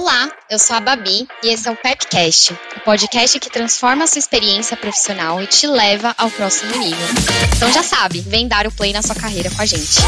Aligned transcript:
Olá, 0.00 0.30
eu 0.48 0.58
sou 0.58 0.76
a 0.76 0.80
Babi 0.80 1.28
e 1.42 1.52
esse 1.52 1.68
é 1.68 1.70
o 1.70 1.76
Pepcast, 1.76 2.54
o 2.74 2.80
podcast 2.80 3.38
que 3.38 3.50
transforma 3.50 4.04
a 4.04 4.06
sua 4.06 4.18
experiência 4.18 4.74
profissional 4.74 5.42
e 5.42 5.46
te 5.46 5.66
leva 5.66 6.14
ao 6.16 6.30
próximo 6.30 6.74
nível. 6.78 7.06
Então 7.54 7.70
já 7.70 7.82
sabe, 7.82 8.22
vem 8.22 8.48
dar 8.48 8.66
o 8.66 8.72
play 8.72 8.94
na 8.94 9.02
sua 9.02 9.14
carreira 9.14 9.50
com 9.50 9.60
a 9.60 9.66
gente. 9.66 10.00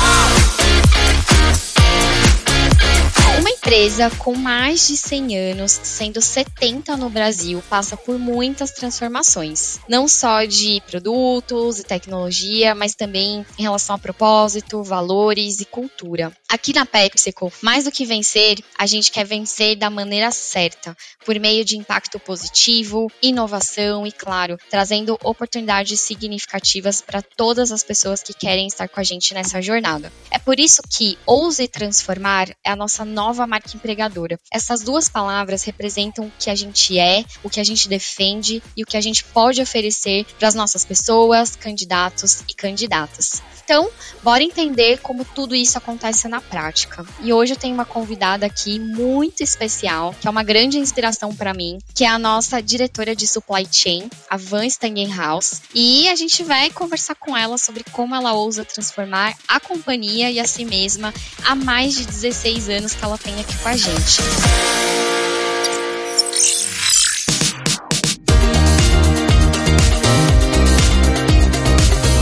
Uma 3.42 3.50
empresa 3.50 4.08
com 4.18 4.36
mais 4.36 4.86
de 4.86 4.96
100 4.96 5.36
anos, 5.50 5.72
sendo 5.72 6.22
70 6.22 6.96
no 6.96 7.10
Brasil, 7.10 7.60
passa 7.68 7.96
por 7.96 8.16
muitas 8.16 8.70
transformações. 8.70 9.80
Não 9.88 10.06
só 10.06 10.44
de 10.44 10.80
produtos 10.86 11.80
e 11.80 11.82
tecnologia, 11.82 12.72
mas 12.72 12.94
também 12.94 13.44
em 13.58 13.62
relação 13.62 13.96
a 13.96 13.98
propósito, 13.98 14.84
valores 14.84 15.60
e 15.60 15.64
cultura. 15.64 16.32
Aqui 16.48 16.72
na 16.72 16.86
PepsiCo, 16.86 17.52
mais 17.60 17.82
do 17.82 17.90
que 17.90 18.04
vencer, 18.04 18.58
a 18.78 18.86
gente 18.86 19.10
quer 19.10 19.24
vencer 19.24 19.74
da 19.74 19.90
maneira 19.90 20.30
certa, 20.30 20.96
por 21.24 21.36
meio 21.40 21.64
de 21.64 21.76
impacto 21.76 22.20
positivo, 22.20 23.10
inovação 23.20 24.06
e, 24.06 24.12
claro, 24.12 24.56
trazendo 24.70 25.18
oportunidades 25.24 26.00
significativas 26.00 27.00
para 27.00 27.22
todas 27.22 27.72
as 27.72 27.82
pessoas 27.82 28.22
que 28.22 28.34
querem 28.34 28.68
estar 28.68 28.86
com 28.86 29.00
a 29.00 29.02
gente 29.02 29.34
nessa 29.34 29.60
jornada. 29.60 30.12
É 30.30 30.38
por 30.38 30.60
isso 30.60 30.80
que 30.88 31.18
Ouse 31.26 31.66
Transformar 31.66 32.50
é 32.64 32.70
a 32.70 32.76
nossa 32.76 33.04
nova 33.04 33.31
marca 33.34 33.74
empregadora. 33.74 34.38
Essas 34.52 34.82
duas 34.82 35.08
palavras 35.08 35.62
representam 35.64 36.26
o 36.26 36.32
que 36.38 36.50
a 36.50 36.54
gente 36.54 36.98
é, 36.98 37.24
o 37.42 37.50
que 37.50 37.60
a 37.60 37.64
gente 37.64 37.88
defende 37.88 38.62
e 38.76 38.82
o 38.82 38.86
que 38.86 38.96
a 38.96 39.00
gente 39.00 39.24
pode 39.24 39.60
oferecer 39.60 40.24
para 40.38 40.48
as 40.48 40.54
nossas 40.54 40.84
pessoas, 40.84 41.56
candidatos 41.56 42.42
e 42.48 42.54
candidatas. 42.54 43.42
Então, 43.64 43.88
bora 44.22 44.42
entender 44.42 44.98
como 44.98 45.24
tudo 45.24 45.54
isso 45.54 45.78
acontece 45.78 46.28
na 46.28 46.40
prática. 46.40 47.06
E 47.20 47.32
hoje 47.32 47.52
eu 47.52 47.56
tenho 47.56 47.74
uma 47.74 47.84
convidada 47.84 48.44
aqui 48.44 48.78
muito 48.78 49.42
especial, 49.42 50.14
que 50.20 50.26
é 50.26 50.30
uma 50.30 50.42
grande 50.42 50.78
inspiração 50.78 51.34
para 51.34 51.54
mim, 51.54 51.78
que 51.94 52.04
é 52.04 52.08
a 52.08 52.18
nossa 52.18 52.60
diretora 52.60 53.14
de 53.14 53.26
supply 53.26 53.66
chain, 53.70 54.10
a 54.28 54.36
Van 54.36 54.66
Stangenhaus, 54.66 55.62
e 55.74 56.08
a 56.08 56.14
gente 56.14 56.42
vai 56.42 56.70
conversar 56.70 57.14
com 57.14 57.36
ela 57.36 57.56
sobre 57.56 57.84
como 57.92 58.14
ela 58.14 58.32
ousa 58.32 58.64
transformar 58.64 59.34
a 59.46 59.60
companhia 59.60 60.30
e 60.30 60.40
a 60.40 60.46
si 60.46 60.64
mesma 60.64 61.14
há 61.44 61.54
mais 61.54 61.94
de 61.94 62.04
16 62.04 62.68
anos 62.68 62.94
que 62.94 63.04
ela 63.04 63.11
tem 63.18 63.38
aqui 63.40 63.56
com 63.58 63.68
a 63.68 63.76
gente. 63.76 64.22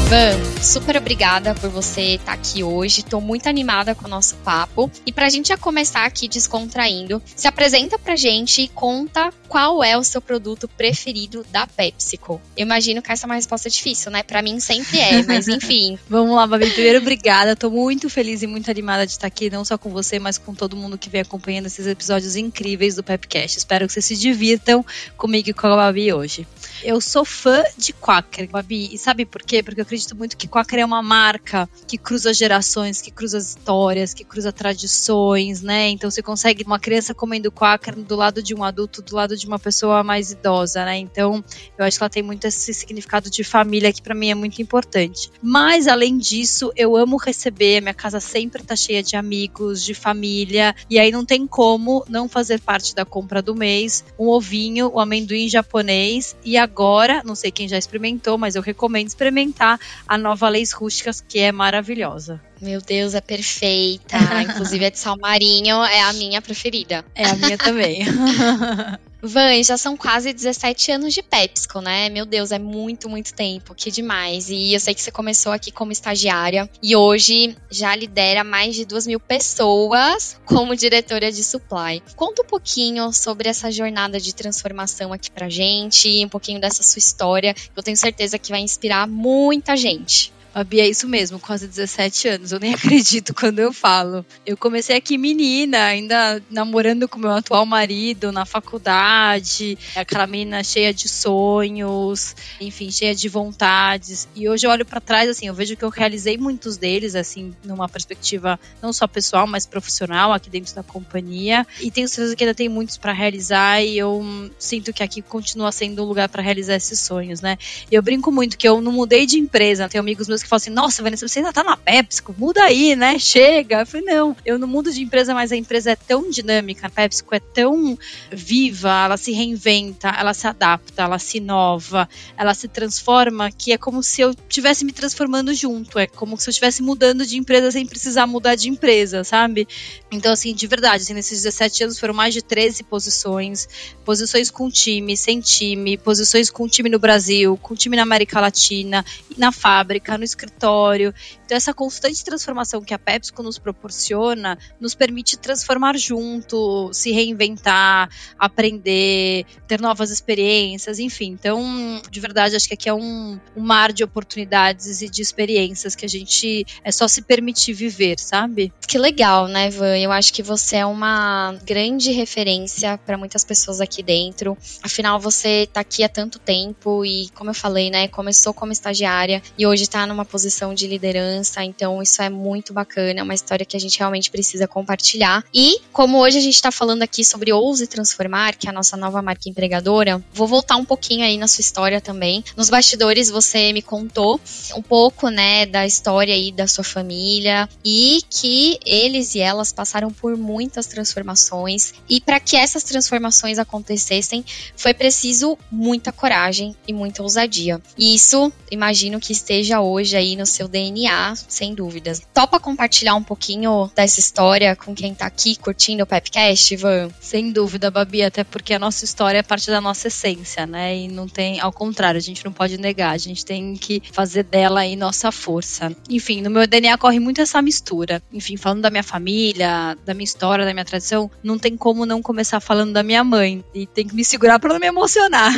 Van, 0.09 0.50
super 0.63 0.97
obrigada 0.97 1.55
por 1.55 1.71
você 1.71 2.17
estar 2.17 2.33
aqui 2.33 2.63
hoje. 2.63 3.01
Estou 3.01 3.21
muito 3.21 3.49
animada 3.49 3.95
com 3.95 4.07
o 4.07 4.11
nosso 4.11 4.37
papo. 4.37 4.91
E 5.07 5.13
para 5.13 5.27
a 5.27 5.31
gente 5.31 5.49
já 5.49 5.57
começar 5.57 6.05
aqui 6.05 6.29
descontraindo, 6.29 7.23
se 7.35 7.49
apresenta 7.49 7.99
pra 7.99 8.15
gente 8.15 8.63
e 8.63 8.69
conta 8.69 9.33
qual 9.49 9.83
é 9.83 9.97
o 9.97 10.05
seu 10.05 10.21
produto 10.21 10.69
preferido 10.69 11.45
da 11.51 11.67
PepsiCo. 11.67 12.41
Eu 12.57 12.63
imagino 12.63 13.01
que 13.01 13.11
essa 13.11 13.25
é 13.25 13.29
uma 13.29 13.35
resposta 13.37 13.71
difícil, 13.71 14.11
né? 14.11 14.23
Para 14.23 14.43
mim 14.43 14.61
sempre 14.61 15.01
é, 15.01 15.23
mas 15.27 15.49
enfim. 15.49 15.99
Vamos 16.09 16.37
lá, 16.37 16.47
Babi. 16.47 16.71
Primeiro, 16.71 16.99
obrigada. 16.99 17.53
Estou 17.53 17.71
muito 17.71 18.11
feliz 18.11 18.43
e 18.43 18.47
muito 18.47 18.71
animada 18.71 19.07
de 19.07 19.13
estar 19.13 19.27
aqui, 19.27 19.49
não 19.49 19.65
só 19.65 19.79
com 19.79 19.91
você, 19.91 20.19
mas 20.19 20.37
com 20.37 20.55
todo 20.55 20.77
mundo 20.77 20.99
que 20.99 21.09
vem 21.09 21.23
acompanhando 21.23 21.67
esses 21.67 21.87
episódios 21.87 22.37
incríveis 22.37 22.97
do 22.97 23.03
Pepcast. 23.03 23.59
Espero 23.59 23.87
que 23.87 23.93
vocês 23.95 24.05
se 24.05 24.17
divirtam 24.17 24.85
comigo 25.17 25.49
e 25.51 25.55
com 25.55 25.67
a 25.69 25.77
Babi 25.77 26.13
hoje. 26.13 26.47
Eu 26.83 27.01
sou 27.01 27.25
fã 27.25 27.63
de 27.77 27.93
Quaker, 27.93 28.49
Babi. 28.49 28.91
E 28.93 28.99
sabe 28.99 29.25
por 29.25 29.43
quê? 29.43 29.63
Porque 29.63 29.81
eu 29.81 29.85
acredito 29.85 30.15
muito 30.17 30.37
que 30.37 30.50
Quaker 30.51 30.81
é 30.81 30.85
uma 30.85 31.03
marca 31.03 31.69
que 31.87 31.99
cruza 31.99 32.33
gerações, 32.33 33.03
que 33.03 33.11
cruza 33.11 33.39
histórias, 33.39 34.15
que 34.15 34.25
cruza 34.25 34.53
tradições, 34.53 35.63
né? 35.63 35.91
Então 35.91 36.11
você 36.11 36.23
consegue 36.23 36.65
uma 36.65 36.79
criança 36.79 37.15
comendo 37.15 37.53
Quaker 37.53 37.95
do 37.97 38.17
lado 38.17 38.43
de 38.43 38.55
um 38.55 38.65
adulto, 38.65 39.03
do 39.03 39.15
lado 39.15 39.37
de 39.37 39.47
uma 39.47 39.59
pessoa 39.59 40.03
mais 40.03 40.33
idosa, 40.33 40.85
né? 40.85 40.97
Então 40.97 41.45
eu 41.79 41.85
acho 41.85 41.99
que 41.99 42.03
ela 42.03 42.11
tem 42.11 42.23
muito 42.23 42.47
esse 42.47 42.73
significado 42.73 43.31
de 43.31 43.45
família 43.45 43.93
que 43.93 44.03
para 44.03 44.15
mim 44.15 44.31
é 44.31 44.35
muito 44.35 44.61
importante. 44.63 45.31
Mas 45.43 45.87
além 45.87 46.17
disso, 46.17 46.73
eu 46.75 46.97
amo 46.97 47.19
receber. 47.19 47.81
Minha 47.81 47.95
casa 47.95 48.21
sempre 48.21 48.63
tá 48.63 48.75
cheia 48.75 49.03
de 49.03 49.17
amigos, 49.17 49.85
de 49.85 49.93
família. 49.93 50.75
E 50.89 50.99
aí 50.99 51.11
não 51.11 51.25
tem 51.25 51.47
como 51.47 52.05
não 52.09 52.29
fazer 52.29 52.61
parte 52.61 52.95
da 52.95 53.05
compra 53.05 53.43
do 53.43 53.55
mês 53.55 54.05
um 54.19 54.29
ovinho, 54.29 54.89
o 54.89 54.97
um 54.97 55.01
amendoim 55.01 55.49
japonês 55.49 56.35
e 56.45 56.57
a 56.57 56.67
agora, 56.71 57.23
não 57.25 57.35
sei 57.35 57.51
quem 57.51 57.67
já 57.67 57.77
experimentou, 57.77 58.39
mas 58.39 58.55
eu 58.55 58.63
recomendo 58.63 59.09
experimentar 59.09 59.79
a 60.07 60.17
nova 60.17 60.40
Leis 60.49 60.73
Rústicas, 60.73 61.21
que 61.21 61.39
é 61.39 61.53
maravilhosa. 61.53 62.41
Meu 62.61 62.81
Deus, 62.81 63.15
é 63.15 63.21
perfeita. 63.21 64.17
Inclusive 64.43 64.87
a 64.87 64.91
de 64.91 64.99
sal 64.99 65.17
marinho 65.19 65.83
é 65.85 66.03
a 66.03 66.13
minha 66.13 66.41
preferida. 66.41 67.05
É 67.15 67.27
a 67.27 67.35
minha 67.35 67.59
também. 67.59 68.01
Van, 69.23 69.63
já 69.63 69.77
são 69.77 69.97
quase 69.97 70.33
17 70.33 70.93
anos 70.93 71.13
de 71.15 71.23
PepsiCo, 71.23 71.81
né? 71.81 72.09
Meu 72.09 72.25
Deus, 72.25 72.53
é 72.53 72.59
muito, 72.59 73.09
muito 73.09 73.35
tempo, 73.35 73.75
que 73.75 73.91
demais. 73.91 74.49
E 74.49 74.73
eu 74.73 74.81
sei 74.81 74.95
que 74.95 75.03
você 75.03 75.11
começou 75.11 75.53
aqui 75.53 75.71
como 75.71 75.93
estagiária 75.93 76.69
e 76.83 76.97
hoje 76.97 77.57
já 77.71 77.95
lidera 77.95 78.43
mais 78.43 78.75
de 78.75 78.85
duas 78.85 79.07
mil 79.07 79.21
pessoas 79.21 80.37
como 80.45 80.75
diretora 80.75 81.31
de 81.31 81.45
supply. 81.45 82.03
Conta 82.17 82.43
um 82.43 82.47
pouquinho 82.47 83.13
sobre 83.13 83.49
essa 83.49 83.71
jornada 83.71 84.19
de 84.19 84.35
transformação 84.35 85.13
aqui 85.13 85.31
pra 85.31 85.49
gente, 85.49 86.25
um 86.25 86.29
pouquinho 86.29 86.61
dessa 86.61 86.83
sua 86.83 86.99
história. 86.99 87.55
Eu 87.77 87.83
tenho 87.83 87.97
certeza 87.97 88.39
que 88.39 88.51
vai 88.51 88.61
inspirar 88.61 89.07
muita 89.07 89.77
gente. 89.77 90.33
Babi, 90.53 90.81
é 90.81 90.89
isso 90.89 91.09
mesmo, 91.09 91.39
quase 91.39 91.67
17 91.67 92.29
anos. 92.29 92.53
Eu 92.53 92.59
nem 92.59 92.75
acredito 92.75 93.33
quando 93.35 93.61
eu 93.61 93.73
falo. 93.73 94.25
Eu 94.45 94.57
comecei 94.57 94.97
aqui 94.97 95.17
menina, 95.17 95.85
ainda 95.85 96.43
namorando 96.51 97.09
com 97.09 97.19
meu 97.19 97.31
atual 97.31 97.65
marido 97.65 98.33
na 98.33 98.45
faculdade, 98.45 99.79
aquela 99.95 100.27
menina 100.27 100.63
cheia 100.65 100.93
de 100.93 101.09
sonhos, 101.09 102.35
enfim, 102.61 102.91
cheia 102.91 103.15
de 103.15 103.29
vontades. 103.29 104.29
E 104.35 104.49
hoje 104.49 104.67
eu 104.67 104.71
olho 104.71 104.85
para 104.85 105.01
trás, 105.01 105.29
assim, 105.29 105.47
eu 105.47 105.55
vejo 105.55 105.77
que 105.77 105.85
eu 105.85 105.89
realizei 105.89 106.37
muitos 106.37 106.77
deles, 106.77 107.15
assim, 107.15 107.55
numa 107.65 107.89
perspectiva 107.89 108.59
não 108.83 108.93
só 108.93 109.07
pessoal, 109.07 109.47
mas 109.47 109.67
profissional 109.67 110.33
aqui 110.33 110.51
dentro 110.51 110.75
da 110.75 110.83
companhia. 110.83 111.67
E 111.81 111.91
tenho 111.91 112.09
certeza 112.09 112.35
que 112.35 112.45
ainda 112.45 112.55
tem 112.55 112.69
muitos 112.69 112.97
para 112.97 113.13
realizar 113.13 113.83
e 113.83 113.97
eu 113.97 114.51
sinto 114.59 114.93
que 114.93 115.03
aqui 115.03 115.23
continua 115.23 115.71
sendo 115.71 116.03
um 116.03 116.07
lugar 116.07 116.29
para 116.29 116.43
realizar 116.43 116.75
esses 116.75 117.01
sonhos, 117.01 117.41
né? 117.41 117.57
Eu 117.91 118.03
brinco 118.03 118.33
muito 118.33 118.59
que 118.59 118.67
eu 118.67 118.81
não 118.81 118.93
mudei 118.93 119.27
de 119.27 119.39
empresa, 119.39 119.89
tenho 119.89 120.03
amigos 120.03 120.29
meus 120.29 120.40
que 120.43 120.49
falam 120.49 120.59
assim: 120.59 120.71
nossa, 120.71 121.03
Vanessa, 121.03 121.27
você 121.27 121.39
ainda 121.41 121.53
tá 121.53 121.63
na 121.63 121.77
PepsiCo, 121.77 122.35
muda 122.37 122.63
aí, 122.63 122.95
né? 122.97 123.19
Chega. 123.19 123.81
Eu 123.81 123.87
falei: 123.87 124.07
não, 124.07 124.37
eu 124.45 124.59
não 124.59 124.69
mudo 124.69 124.93
de 124.93 125.03
empresa, 125.03 125.35
mas 125.35 125.53
a 125.53 125.57
empresa 125.57 125.93
é 125.93 125.97
tão 125.97 126.31
dinâmica, 126.31 126.87
a 126.87 126.91
PepsiCo 126.91 127.35
é 127.35 127.41
tão 127.41 127.99
viva, 128.31 129.05
ela 129.05 129.17
se 129.17 129.33
reinventa, 129.33 130.09
ela 130.09 130.35
se 130.35 130.47
adapta, 130.47 131.03
ela 131.03 131.19
se 131.19 131.39
inova, 131.39 132.09
ela 132.37 132.55
se 132.55 132.69
transforma, 132.69 133.51
que 133.51 133.73
é 133.73 133.79
como 133.79 134.03
se 134.03 134.21
eu 134.21 134.31
estivesse 134.31 134.85
me 134.85 134.93
transformando 134.93 135.53
junto, 135.55 135.99
é 135.99 136.07
como 136.07 136.39
se 136.39 136.49
eu 136.49 136.51
estivesse 136.51 136.83
mudando 136.83 137.27
de 137.27 137.37
empresa 137.37 137.71
sem 137.71 137.87
precisar 137.87 138.27
mudar 138.27 138.55
de 138.55 138.69
empresa, 138.69 139.25
sabe? 139.25 139.67
Então, 140.11 140.33
assim, 140.33 140.55
de 140.55 140.67
verdade, 140.67 141.03
assim, 141.03 141.15
nesses 141.15 141.43
17 141.43 141.85
anos 141.85 141.99
foram 141.99 142.15
mais 142.15 142.35
de 142.35 142.43
13 142.43 142.83
posições, 142.85 143.69
posições 144.05 144.51
com 144.51 144.71
time, 144.71 145.17
sem 145.17 145.41
time, 145.41 145.97
posições 145.97 146.51
com 146.51 146.69
time 146.69 146.89
no 146.89 146.99
Brasil, 146.99 147.57
com 147.59 147.75
time 147.75 147.97
na 147.97 148.03
América 148.03 148.41
Latina, 148.41 149.05
na 149.37 149.53
fábrica, 149.53 150.19
no 150.19 150.25
escritório. 150.31 151.15
Então, 151.45 151.57
essa 151.57 151.75
constante 151.75 152.25
transformação 152.25 152.83
que 152.83 152.95
a 152.95 152.99
PepsiCo 152.99 153.43
nos 153.43 153.59
proporciona 153.59 154.59
nos 154.81 154.95
permite 154.95 155.39
transformar 155.39 155.97
junto, 155.97 156.91
se 156.93 157.13
reinventar, 157.13 158.09
aprender, 158.39 159.45
ter 159.67 159.81
novas 159.81 160.11
experiências, 160.11 160.99
enfim. 160.99 161.37
Então, 161.39 162.01
de 162.11 162.21
verdade, 162.21 162.57
acho 162.57 162.69
que 162.69 162.75
aqui 162.75 162.89
é 162.89 162.95
um, 162.95 163.39
um 163.57 163.63
mar 163.63 163.93
de 163.93 164.03
oportunidades 164.03 165.03
e 165.03 165.09
de 165.09 165.23
experiências 165.23 165.95
que 165.95 166.05
a 166.05 166.09
gente 166.09 166.67
é 166.83 166.93
só 166.93 167.07
se 167.07 167.23
permitir 167.23 167.73
viver, 167.73 168.19
sabe? 168.19 168.73
Que 168.87 168.99
legal, 168.99 169.49
né, 169.49 169.71
Van? 169.71 169.97
Eu 169.97 170.13
acho 170.13 170.33
que 170.33 170.43
você 170.43 170.77
é 170.77 170.87
uma 170.87 171.55
grande 171.65 172.11
referência 172.11 172.99
para 172.99 173.17
muitas 173.17 173.45
pessoas 173.45 173.81
aqui 173.81 174.03
dentro. 174.03 174.57
Afinal, 174.83 175.19
você 175.19 175.63
está 175.63 175.81
aqui 175.81 176.03
há 176.03 176.09
tanto 176.09 176.39
tempo 176.39 177.05
e, 177.05 177.29
como 177.31 177.51
eu 177.51 177.55
falei, 177.55 177.91
né, 177.91 178.09
começou 178.09 178.53
como 178.53 178.73
estagiária 178.73 179.43
e 179.59 179.67
hoje 179.67 179.85
está 179.85 180.07
numa 180.07 180.20
posição 180.25 180.75
de 180.75 180.87
liderança, 180.87 181.65
então 181.65 182.03
isso 182.03 182.23
é 182.23 182.29
muito 182.29 182.73
bacana, 182.73 183.21
é 183.21 183.23
uma 183.23 183.35
história 183.35 183.65
que 183.65 183.77
a 183.77 183.81
gente 183.81 183.99
realmente 183.99 184.31
precisa 184.31 184.67
compartilhar. 184.67 185.45
E 185.55 185.81
como 185.93 186.19
hoje 186.19 186.39
a 186.39 186.41
gente 186.41 186.55
está 186.55 186.71
falando 186.71 187.03
aqui 187.03 187.25
sobre 187.25 187.53
Ouse 187.53 187.87
Transformar, 187.87 188.57
que 188.57 188.67
é 188.67 188.71
a 188.71 188.73
nossa 188.73 188.97
nova 188.97 189.23
marca 189.23 189.49
empregadora, 189.49 190.23
vou 190.33 190.47
voltar 190.47 190.77
um 190.77 190.85
pouquinho 190.85 191.25
aí 191.25 191.37
na 191.37 191.49
sua 191.49 191.63
história 191.63 192.01
também. 192.01 192.45
Nos 192.57 192.71
bastidores 192.71 193.31
você 193.31 193.73
me 193.73 193.83
contou 193.83 194.41
um 194.75 194.83
pouco, 194.83 195.29
né, 195.29 195.67
da 195.67 195.87
história 195.87 196.35
aí 196.35 196.53
da 196.53 196.67
sua 196.67 196.85
família 196.85 197.69
e 197.85 198.21
que 198.29 198.79
eles 198.85 199.35
e 199.35 199.41
elas 199.41 199.73
passaram 199.73 200.11
por 200.13 200.37
muitas 200.37 200.87
transformações 200.87 201.95
e 202.09 202.21
para 202.21 202.41
que 202.41 202.57
essas 202.57 202.83
transformações 202.83 203.59
acontecessem 203.59 204.45
foi 204.77 204.95
preciso 204.95 205.59
muita 205.71 206.13
coragem 206.13 206.75
e 206.87 206.93
muita 206.93 207.23
ousadia. 207.23 207.81
E 207.97 208.15
isso, 208.15 208.53
imagino 208.71 209.21
que 209.21 209.33
esteja 209.33 209.81
hoje 209.81 210.10
hoje 210.11 210.17
aí 210.17 210.37
no 210.37 210.45
seu 210.45 210.67
DNA, 210.67 211.35
sem 211.37 211.73
dúvidas. 211.73 212.21
Topa 212.35 212.59
compartilhar 212.59 213.15
um 213.15 213.23
pouquinho 213.23 213.89
dessa 213.95 214.19
história 214.19 214.75
com 214.75 214.93
quem 214.93 215.15
tá 215.15 215.27
aqui 215.27 215.55
curtindo 215.55 216.03
o 216.03 216.07
Pepcast, 216.07 216.75
Ivan? 216.75 217.11
Sem 217.21 217.53
dúvida, 217.53 217.91
Babi, 217.91 218.23
até 218.23 218.43
porque 218.43 218.75
a 218.75 218.79
nossa 218.79 219.05
história 219.05 219.39
é 219.39 219.43
parte 219.43 219.71
da 219.71 219.81
nossa 219.81 220.09
essência, 220.09 220.67
né? 220.67 220.97
E 220.97 221.09
não 221.09 221.29
tem, 221.29 221.61
ao 221.61 221.73
contrário, 221.73 222.19
a 222.19 222.23
gente 222.23 222.45
não 222.45 222.53
pode 222.53 222.77
negar, 222.77 223.11
a 223.11 223.19
gente 223.19 223.45
tem 223.45 223.77
que 223.77 224.03
fazer 224.13 224.43
dela 224.43 224.81
aí 224.81 224.97
nossa 224.97 225.31
força. 225.31 225.95
Enfim, 226.09 226.43
no 226.43 226.51
meu 226.51 226.67
DNA 226.67 226.99
corre 226.99 227.21
muito 227.21 227.41
essa 227.41 227.63
mistura. 227.63 228.21
Enfim, 228.33 228.57
falando 228.57 228.83
da 228.83 228.91
minha 228.91 229.05
família, 229.05 229.97
da 230.05 230.13
minha 230.13 230.25
história, 230.25 230.65
da 230.65 230.73
minha 230.73 230.85
tradição, 230.85 231.31
não 231.43 231.57
tem 231.57 231.77
como 231.77 232.05
não 232.05 232.21
começar 232.21 232.59
falando 232.59 232.93
da 232.93 233.05
minha 233.05 233.23
mãe. 233.23 233.65
E 233.73 233.87
tem 233.87 234.09
que 234.09 234.15
me 234.15 234.25
segurar 234.25 234.59
para 234.59 234.73
não 234.73 234.81
me 234.81 234.87
emocionar. 234.87 235.53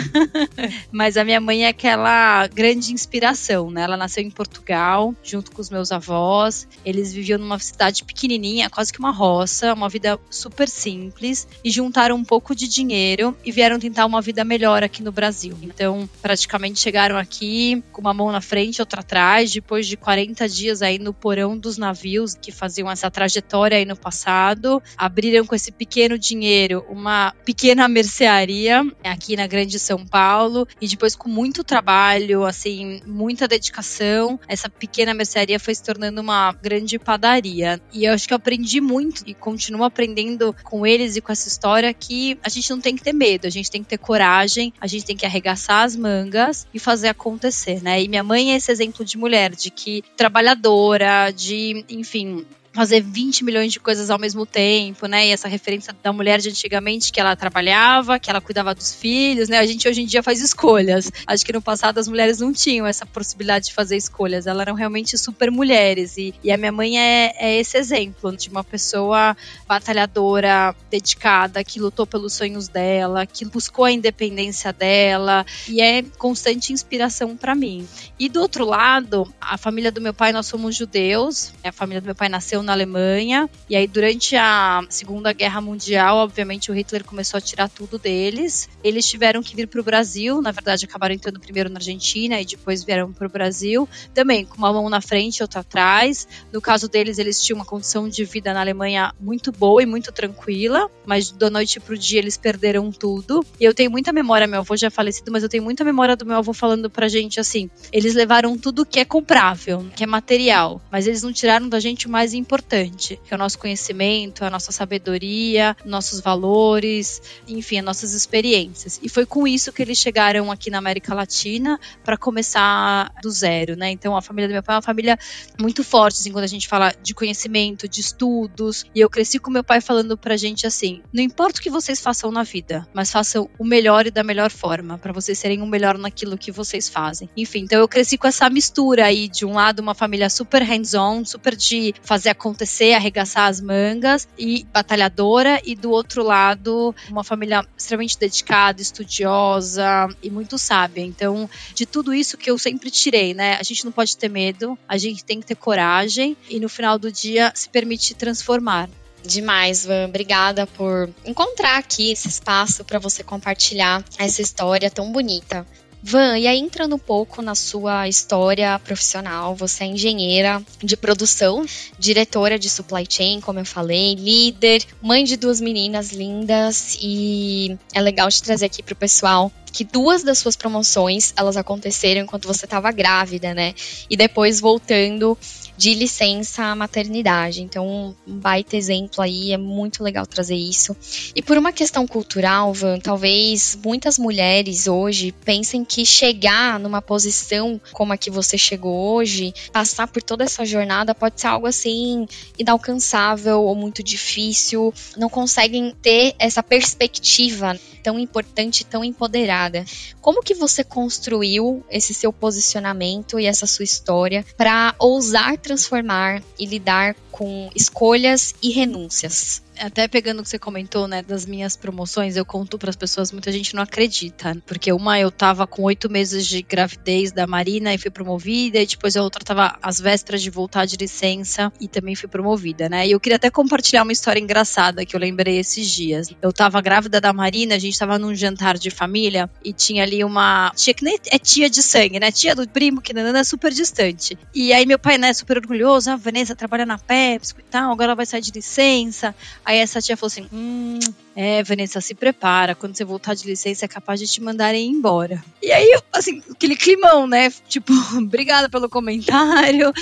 Mas 0.92 1.16
a 1.16 1.24
minha 1.24 1.40
mãe 1.40 1.64
é 1.64 1.68
aquela 1.68 2.46
grande 2.48 2.92
inspiração, 2.92 3.70
né? 3.70 3.82
Ela 3.82 3.96
nasceu 3.96 4.22
em 4.22 4.30
Portugal, 4.42 5.14
junto 5.22 5.52
com 5.52 5.60
os 5.60 5.70
meus 5.70 5.92
avós. 5.92 6.66
Eles 6.84 7.12
viviam 7.12 7.38
numa 7.38 7.58
cidade 7.58 8.04
pequenininha, 8.04 8.68
quase 8.68 8.92
que 8.92 8.98
uma 8.98 9.12
roça, 9.12 9.72
uma 9.72 9.88
vida 9.88 10.18
super 10.28 10.68
simples 10.68 11.46
e 11.64 11.70
juntaram 11.70 12.16
um 12.16 12.24
pouco 12.24 12.54
de 12.54 12.66
dinheiro 12.66 13.36
e 13.44 13.52
vieram 13.52 13.78
tentar 13.78 14.04
uma 14.04 14.20
vida 14.20 14.44
melhor 14.44 14.82
aqui 14.82 15.02
no 15.02 15.12
Brasil. 15.12 15.56
Então, 15.62 16.08
praticamente 16.20 16.80
chegaram 16.80 17.16
aqui 17.16 17.82
com 17.92 18.00
uma 18.00 18.12
mão 18.12 18.32
na 18.32 18.40
frente, 18.40 18.82
outra 18.82 19.00
atrás, 19.00 19.52
depois 19.52 19.86
de 19.86 19.96
40 19.96 20.48
dias 20.48 20.82
aí 20.82 20.98
no 20.98 21.14
porão 21.14 21.56
dos 21.56 21.78
navios 21.78 22.34
que 22.34 22.50
faziam 22.50 22.90
essa 22.90 23.10
trajetória 23.10 23.78
aí 23.78 23.84
no 23.84 23.96
passado, 23.96 24.82
abriram 24.96 25.46
com 25.46 25.54
esse 25.54 25.70
pequeno 25.70 26.18
dinheiro 26.18 26.84
uma 26.88 27.32
pequena 27.44 27.86
mercearia 27.86 28.84
aqui 29.04 29.36
na 29.36 29.46
Grande 29.46 29.78
São 29.78 30.04
Paulo 30.04 30.66
e 30.80 30.88
depois 30.88 31.14
com 31.14 31.28
muito 31.28 31.62
trabalho, 31.62 32.44
assim, 32.44 33.00
muita 33.06 33.46
dedicação, 33.46 34.31
essa 34.48 34.68
pequena 34.68 35.14
mercearia 35.14 35.58
foi 35.58 35.74
se 35.74 35.82
tornando 35.82 36.20
uma 36.20 36.52
grande 36.52 36.98
padaria. 36.98 37.80
E 37.92 38.04
eu 38.04 38.12
acho 38.12 38.26
que 38.26 38.34
eu 38.34 38.36
aprendi 38.36 38.80
muito 38.80 39.22
e 39.26 39.34
continuo 39.34 39.84
aprendendo 39.84 40.54
com 40.62 40.86
eles 40.86 41.16
e 41.16 41.20
com 41.20 41.32
essa 41.32 41.48
história 41.48 41.92
que 41.92 42.38
a 42.42 42.48
gente 42.48 42.70
não 42.70 42.80
tem 42.80 42.96
que 42.96 43.02
ter 43.02 43.12
medo, 43.12 43.46
a 43.46 43.50
gente 43.50 43.70
tem 43.70 43.82
que 43.82 43.88
ter 43.88 43.98
coragem, 43.98 44.72
a 44.80 44.86
gente 44.86 45.04
tem 45.04 45.16
que 45.16 45.26
arregaçar 45.26 45.84
as 45.84 45.96
mangas 45.96 46.66
e 46.72 46.78
fazer 46.78 47.08
acontecer, 47.08 47.82
né? 47.82 48.02
E 48.02 48.08
minha 48.08 48.22
mãe 48.22 48.52
é 48.52 48.56
esse 48.56 48.70
exemplo 48.70 49.04
de 49.04 49.16
mulher, 49.16 49.54
de 49.54 49.70
que 49.70 50.02
trabalhadora, 50.16 51.30
de, 51.30 51.84
enfim, 51.88 52.44
fazer 52.72 53.02
20 53.02 53.44
milhões 53.44 53.72
de 53.72 53.78
coisas 53.78 54.10
ao 54.10 54.18
mesmo 54.18 54.46
tempo, 54.46 55.06
né? 55.06 55.26
E 55.28 55.30
essa 55.30 55.46
referência 55.46 55.94
da 56.02 56.12
mulher 56.12 56.40
de 56.40 56.48
antigamente 56.48 57.12
que 57.12 57.20
ela 57.20 57.36
trabalhava, 57.36 58.18
que 58.18 58.30
ela 58.30 58.40
cuidava 58.40 58.74
dos 58.74 58.94
filhos, 58.94 59.48
né? 59.48 59.58
A 59.58 59.66
gente 59.66 59.86
hoje 59.86 60.02
em 60.02 60.06
dia 60.06 60.22
faz 60.22 60.40
escolhas. 60.40 61.10
Acho 61.26 61.44
que 61.44 61.52
no 61.52 61.60
passado 61.60 61.98
as 61.98 62.08
mulheres 62.08 62.40
não 62.40 62.52
tinham 62.52 62.86
essa 62.86 63.04
possibilidade 63.04 63.66
de 63.66 63.74
fazer 63.74 63.96
escolhas. 63.96 64.46
Elas 64.46 64.62
eram 64.62 64.74
realmente 64.74 65.18
super 65.18 65.50
mulheres. 65.50 66.16
E, 66.16 66.34
e 66.42 66.50
a 66.50 66.56
minha 66.56 66.72
mãe 66.72 66.98
é, 66.98 67.34
é 67.38 67.58
esse 67.58 67.76
exemplo 67.76 68.34
de 68.36 68.48
uma 68.48 68.64
pessoa 68.64 69.36
batalhadora, 69.66 70.74
dedicada, 70.90 71.62
que 71.62 71.80
lutou 71.80 72.06
pelos 72.06 72.32
sonhos 72.32 72.68
dela, 72.68 73.26
que 73.26 73.44
buscou 73.44 73.84
a 73.84 73.92
independência 73.92 74.72
dela 74.72 75.44
e 75.68 75.80
é 75.80 76.02
constante 76.18 76.72
inspiração 76.72 77.36
para 77.36 77.54
mim. 77.54 77.86
E 78.18 78.28
do 78.28 78.40
outro 78.40 78.64
lado, 78.64 79.32
a 79.40 79.58
família 79.58 79.92
do 79.92 80.00
meu 80.00 80.14
pai, 80.14 80.32
nós 80.32 80.46
somos 80.46 80.74
judeus. 80.74 81.52
A 81.62 81.72
família 81.72 82.00
do 82.00 82.06
meu 82.06 82.14
pai 82.14 82.28
nasceu 82.28 82.61
na 82.62 82.72
Alemanha. 82.72 83.48
E 83.68 83.76
aí, 83.76 83.86
durante 83.86 84.36
a 84.36 84.82
Segunda 84.88 85.32
Guerra 85.32 85.60
Mundial, 85.60 86.18
obviamente, 86.18 86.70
o 86.70 86.74
Hitler 86.74 87.04
começou 87.04 87.38
a 87.38 87.40
tirar 87.40 87.68
tudo 87.68 87.98
deles. 87.98 88.68
Eles 88.82 89.06
tiveram 89.06 89.42
que 89.42 89.56
vir 89.56 89.66
para 89.66 89.80
o 89.80 89.84
Brasil. 89.84 90.40
Na 90.40 90.50
verdade, 90.52 90.84
acabaram 90.84 91.14
entrando 91.14 91.40
primeiro 91.40 91.68
na 91.68 91.78
Argentina 91.78 92.40
e 92.40 92.44
depois 92.44 92.84
vieram 92.84 93.12
para 93.12 93.26
o 93.26 93.30
Brasil. 93.30 93.88
Também 94.14 94.44
com 94.44 94.56
uma 94.56 94.72
mão 94.72 94.88
na 94.88 95.00
frente 95.00 95.38
e 95.38 95.42
outra 95.42 95.60
atrás. 95.60 96.26
No 96.52 96.60
caso 96.60 96.88
deles, 96.88 97.18
eles 97.18 97.42
tinham 97.42 97.58
uma 97.58 97.64
condição 97.64 98.08
de 98.08 98.24
vida 98.24 98.52
na 98.52 98.60
Alemanha 98.60 99.12
muito 99.20 99.50
boa 99.50 99.82
e 99.82 99.86
muito 99.86 100.12
tranquila. 100.12 100.90
Mas 101.04 101.30
da 101.30 101.50
noite 101.50 101.80
para 101.80 101.94
o 101.94 101.98
dia, 101.98 102.18
eles 102.18 102.36
perderam 102.36 102.90
tudo. 102.90 103.44
E 103.60 103.64
eu 103.64 103.74
tenho 103.74 103.90
muita 103.90 104.12
memória, 104.12 104.46
meu 104.46 104.60
avô 104.60 104.76
já 104.76 104.86
é 104.86 104.90
falecido, 104.90 105.32
mas 105.32 105.42
eu 105.42 105.48
tenho 105.48 105.62
muita 105.62 105.84
memória 105.84 106.16
do 106.16 106.24
meu 106.24 106.36
avô 106.36 106.52
falando 106.52 106.88
pra 106.88 107.08
gente 107.08 107.40
assim: 107.40 107.70
eles 107.92 108.14
levaram 108.14 108.56
tudo 108.56 108.86
que 108.86 109.00
é 109.00 109.04
comprável, 109.04 109.86
que 109.96 110.04
é 110.04 110.06
material, 110.06 110.80
mas 110.90 111.06
eles 111.06 111.22
não 111.22 111.32
tiraram 111.32 111.68
da 111.68 111.80
gente 111.80 112.08
mais 112.08 112.32
importante 112.32 112.51
importante, 112.52 113.18
que 113.24 113.32
é 113.32 113.34
o 113.34 113.38
nosso 113.38 113.58
conhecimento, 113.58 114.44
a 114.44 114.50
nossa 114.50 114.70
sabedoria, 114.72 115.74
nossos 115.86 116.20
valores, 116.20 117.22
enfim, 117.48 117.78
as 117.78 117.84
nossas 117.84 118.12
experiências. 118.12 119.00
E 119.02 119.08
foi 119.08 119.24
com 119.24 119.46
isso 119.46 119.72
que 119.72 119.80
eles 119.80 119.96
chegaram 119.96 120.50
aqui 120.50 120.68
na 120.68 120.76
América 120.76 121.14
Latina 121.14 121.80
para 122.04 122.18
começar 122.18 123.10
do 123.22 123.30
zero, 123.30 123.74
né? 123.74 123.90
Então 123.90 124.14
a 124.14 124.20
família 124.20 124.48
do 124.48 124.52
meu 124.52 124.62
pai 124.62 124.74
é 124.74 124.76
uma 124.76 124.82
família 124.82 125.18
muito 125.58 125.82
forte, 125.82 126.20
assim, 126.20 126.30
quando 126.30 126.44
a 126.44 126.48
gente 126.48 126.68
fala 126.68 126.92
de 127.02 127.14
conhecimento, 127.14 127.88
de 127.88 128.02
estudos. 128.02 128.84
E 128.94 129.00
eu 129.00 129.08
cresci 129.08 129.38
com 129.38 129.50
meu 129.50 129.64
pai 129.64 129.80
falando 129.80 130.18
pra 130.18 130.36
gente 130.36 130.66
assim: 130.66 131.00
não 131.10 131.22
importa 131.22 131.58
o 131.58 131.62
que 131.62 131.70
vocês 131.70 132.02
façam 132.02 132.30
na 132.30 132.42
vida, 132.42 132.86
mas 132.92 133.10
façam 133.10 133.48
o 133.58 133.64
melhor 133.64 134.06
e 134.06 134.10
da 134.10 134.22
melhor 134.22 134.50
forma, 134.50 134.98
para 134.98 135.12
vocês 135.12 135.38
serem 135.38 135.62
o 135.62 135.66
melhor 135.66 135.96
naquilo 135.96 136.36
que 136.36 136.52
vocês 136.52 136.86
fazem. 136.90 137.30
Enfim, 137.34 137.60
então 137.60 137.78
eu 137.78 137.88
cresci 137.88 138.18
com 138.18 138.26
essa 138.26 138.50
mistura 138.50 139.06
aí 139.06 139.26
de 139.26 139.46
um 139.46 139.54
lado 139.54 139.80
uma 139.80 139.94
família 139.94 140.28
super 140.28 140.62
hands-on, 140.62 141.24
super 141.24 141.56
de 141.56 141.94
fazer 142.02 142.28
a 142.28 142.41
acontecer, 142.42 142.92
arregaçar 142.94 143.48
as 143.48 143.60
mangas 143.60 144.26
e 144.36 144.66
batalhadora, 144.72 145.60
e 145.64 145.76
do 145.76 145.92
outro 145.92 146.24
lado, 146.24 146.92
uma 147.08 147.22
família 147.22 147.64
extremamente 147.78 148.18
dedicada, 148.18 148.82
estudiosa 148.82 150.08
e 150.20 150.28
muito 150.28 150.58
sábia. 150.58 151.02
Então, 151.02 151.48
de 151.72 151.86
tudo 151.86 152.12
isso 152.12 152.36
que 152.36 152.50
eu 152.50 152.58
sempre 152.58 152.90
tirei, 152.90 153.32
né? 153.32 153.56
A 153.58 153.62
gente 153.62 153.84
não 153.84 153.92
pode 153.92 154.16
ter 154.16 154.28
medo, 154.28 154.76
a 154.88 154.98
gente 154.98 155.24
tem 155.24 155.38
que 155.38 155.46
ter 155.46 155.54
coragem 155.54 156.36
e 156.50 156.58
no 156.58 156.68
final 156.68 156.98
do 156.98 157.12
dia 157.12 157.52
se 157.54 157.68
permitir 157.68 158.14
transformar. 158.14 158.90
Demais, 159.24 159.86
Van. 159.86 160.06
Obrigada 160.06 160.66
por 160.66 161.08
encontrar 161.24 161.78
aqui 161.78 162.10
esse 162.10 162.26
espaço 162.26 162.84
para 162.84 162.98
você 162.98 163.22
compartilhar 163.22 164.04
essa 164.18 164.42
história 164.42 164.90
tão 164.90 165.12
bonita. 165.12 165.64
Van, 166.02 166.36
e 166.36 166.48
aí 166.48 166.58
entrando 166.58 166.96
um 166.96 166.98
pouco 166.98 167.40
na 167.40 167.54
sua 167.54 168.08
história 168.08 168.76
profissional, 168.80 169.54
você 169.54 169.84
é 169.84 169.86
engenheira 169.86 170.60
de 170.82 170.96
produção, 170.96 171.64
diretora 171.96 172.58
de 172.58 172.68
supply 172.68 173.06
chain, 173.08 173.40
como 173.40 173.60
eu 173.60 173.64
falei, 173.64 174.16
líder, 174.16 174.84
mãe 175.00 175.22
de 175.22 175.36
duas 175.36 175.60
meninas 175.60 176.10
lindas 176.10 176.98
e 177.00 177.78
é 177.94 178.00
legal 178.00 178.28
te 178.28 178.42
trazer 178.42 178.66
aqui 178.66 178.82
para 178.82 178.94
o 178.94 178.96
pessoal 178.96 179.52
que 179.72 179.84
duas 179.84 180.22
das 180.22 180.38
suas 180.38 180.56
promoções 180.56 181.32
elas 181.36 181.56
aconteceram 181.56 182.22
enquanto 182.22 182.46
você 182.46 182.66
estava 182.66 182.92
grávida, 182.92 183.54
né? 183.54 183.74
E 184.08 184.16
depois 184.16 184.60
voltando 184.60 185.36
de 185.76 185.94
licença 185.94 186.74
maternidade. 186.76 187.62
Então, 187.62 188.14
um 188.26 188.38
baita 188.38 188.76
exemplo 188.76 189.22
aí, 189.22 189.52
é 189.52 189.56
muito 189.56 190.04
legal 190.04 190.26
trazer 190.26 190.54
isso. 190.54 190.96
E 191.34 191.42
por 191.42 191.56
uma 191.56 191.72
questão 191.72 192.06
cultural, 192.06 192.72
Van, 192.72 192.98
talvez 192.98 193.76
muitas 193.82 194.18
mulheres 194.18 194.86
hoje 194.86 195.32
pensem 195.44 195.84
que 195.84 196.04
chegar 196.04 196.78
numa 196.78 197.00
posição 197.02 197.80
como 197.92 198.12
a 198.12 198.16
que 198.16 198.30
você 198.30 198.58
chegou 198.58 199.14
hoje, 199.14 199.52
passar 199.72 200.06
por 200.06 200.22
toda 200.22 200.44
essa 200.44 200.64
jornada 200.64 201.14
pode 201.14 201.40
ser 201.40 201.48
algo 201.48 201.66
assim 201.66 202.26
inalcançável 202.58 203.62
ou 203.62 203.74
muito 203.74 204.02
difícil, 204.02 204.92
não 205.16 205.28
conseguem 205.28 205.94
ter 206.02 206.34
essa 206.38 206.62
perspectiva 206.62 207.78
tão 208.02 208.18
importante, 208.18 208.84
tão 208.84 209.04
empoderada. 209.04 209.84
Como 210.20 210.42
que 210.42 210.54
você 210.54 210.82
construiu 210.82 211.84
esse 211.90 212.12
seu 212.12 212.32
posicionamento 212.32 213.38
e 213.38 213.46
essa 213.46 213.66
sua 213.66 213.84
história 213.84 214.44
para 214.56 214.94
ousar 214.98 215.56
transformar 215.56 216.42
e 216.58 216.66
lidar 216.66 217.14
com 217.30 217.70
escolhas 217.74 218.54
e 218.62 218.70
renúncias? 218.70 219.62
Até 219.82 220.06
pegando 220.06 220.40
o 220.40 220.42
que 220.42 220.48
você 220.48 220.58
comentou, 220.58 221.08
né, 221.08 221.22
das 221.22 221.44
minhas 221.44 221.76
promoções, 221.76 222.36
eu 222.36 222.44
conto 222.44 222.78
para 222.78 222.90
as 222.90 222.96
pessoas, 222.96 223.32
muita 223.32 223.50
gente 223.50 223.74
não 223.74 223.82
acredita, 223.82 224.56
porque 224.64 224.92
uma 224.92 225.18
eu 225.18 225.30
tava 225.30 225.66
com 225.66 225.82
oito 225.82 226.08
meses 226.08 226.46
de 226.46 226.62
gravidez 226.62 227.32
da 227.32 227.46
Marina 227.46 227.92
e 227.92 227.98
fui 227.98 228.10
promovida, 228.10 228.78
e 228.78 228.86
depois 228.86 229.16
a 229.16 229.22
outra 229.22 229.44
tava 229.44 229.76
às 229.82 230.00
vésperas 230.00 230.40
de 230.40 230.50
voltar 230.50 230.86
de 230.86 230.96
licença 230.96 231.72
e 231.80 231.88
também 231.88 232.14
fui 232.14 232.28
promovida, 232.28 232.88
né? 232.88 233.06
E 233.06 233.10
eu 233.10 233.20
queria 233.20 233.36
até 233.36 233.50
compartilhar 233.50 234.02
uma 234.02 234.12
história 234.12 234.40
engraçada 234.40 235.04
que 235.04 235.16
eu 235.16 235.20
lembrei 235.20 235.58
esses 235.58 235.88
dias. 235.90 236.28
Eu 236.40 236.52
tava 236.52 236.80
grávida 236.80 237.20
da 237.20 237.32
Marina, 237.32 237.74
a 237.74 237.78
gente 237.78 237.98
tava 237.98 238.18
num 238.18 238.34
jantar 238.34 238.78
de 238.78 238.90
família 238.90 239.50
e 239.64 239.72
tinha 239.72 240.04
ali 240.04 240.22
uma 240.22 240.72
tia 240.76 240.94
que 240.94 241.04
nem 241.04 241.18
é 241.26 241.38
tia 241.38 241.68
de 241.68 241.82
sangue, 241.82 242.20
né? 242.20 242.30
Tia 242.30 242.54
do 242.54 242.68
primo 242.68 243.00
que 243.00 243.12
não 243.12 243.36
é 243.36 243.44
super 243.44 243.72
distante. 243.72 244.38
E 244.54 244.72
aí 244.72 244.86
meu 244.86 244.98
pai, 244.98 245.18
né, 245.18 245.32
super 245.32 245.58
orgulhoso, 245.58 246.10
a 246.10 246.14
ah, 246.14 246.16
Vanessa 246.16 246.54
trabalha 246.54 246.86
na 246.86 246.98
Pepsi 246.98 247.54
e 247.58 247.62
tal, 247.64 247.92
agora 247.92 248.10
ela 248.10 248.14
vai 248.14 248.26
sair 248.26 248.40
de 248.40 248.52
licença. 248.52 249.34
Aí 249.64 249.71
essa 249.78 250.00
tia 250.00 250.16
falou 250.16 250.28
assim: 250.28 250.48
hum, 250.52 250.98
É, 251.34 251.62
Vanessa, 251.62 252.00
se 252.00 252.14
prepara, 252.14 252.74
quando 252.74 252.96
você 252.96 253.04
voltar 253.04 253.34
de 253.34 253.46
licença 253.46 253.84
é 253.84 253.88
capaz 253.88 254.20
de 254.20 254.26
te 254.26 254.42
mandarem 254.42 254.88
embora. 254.88 255.42
E 255.62 255.72
aí, 255.72 256.01
assim, 256.12 256.42
aquele 256.50 256.76
climão, 256.76 257.26
né? 257.26 257.50
Tipo, 257.68 257.92
obrigada 258.18 258.68
pelo 258.68 258.88
comentário. 258.88 259.92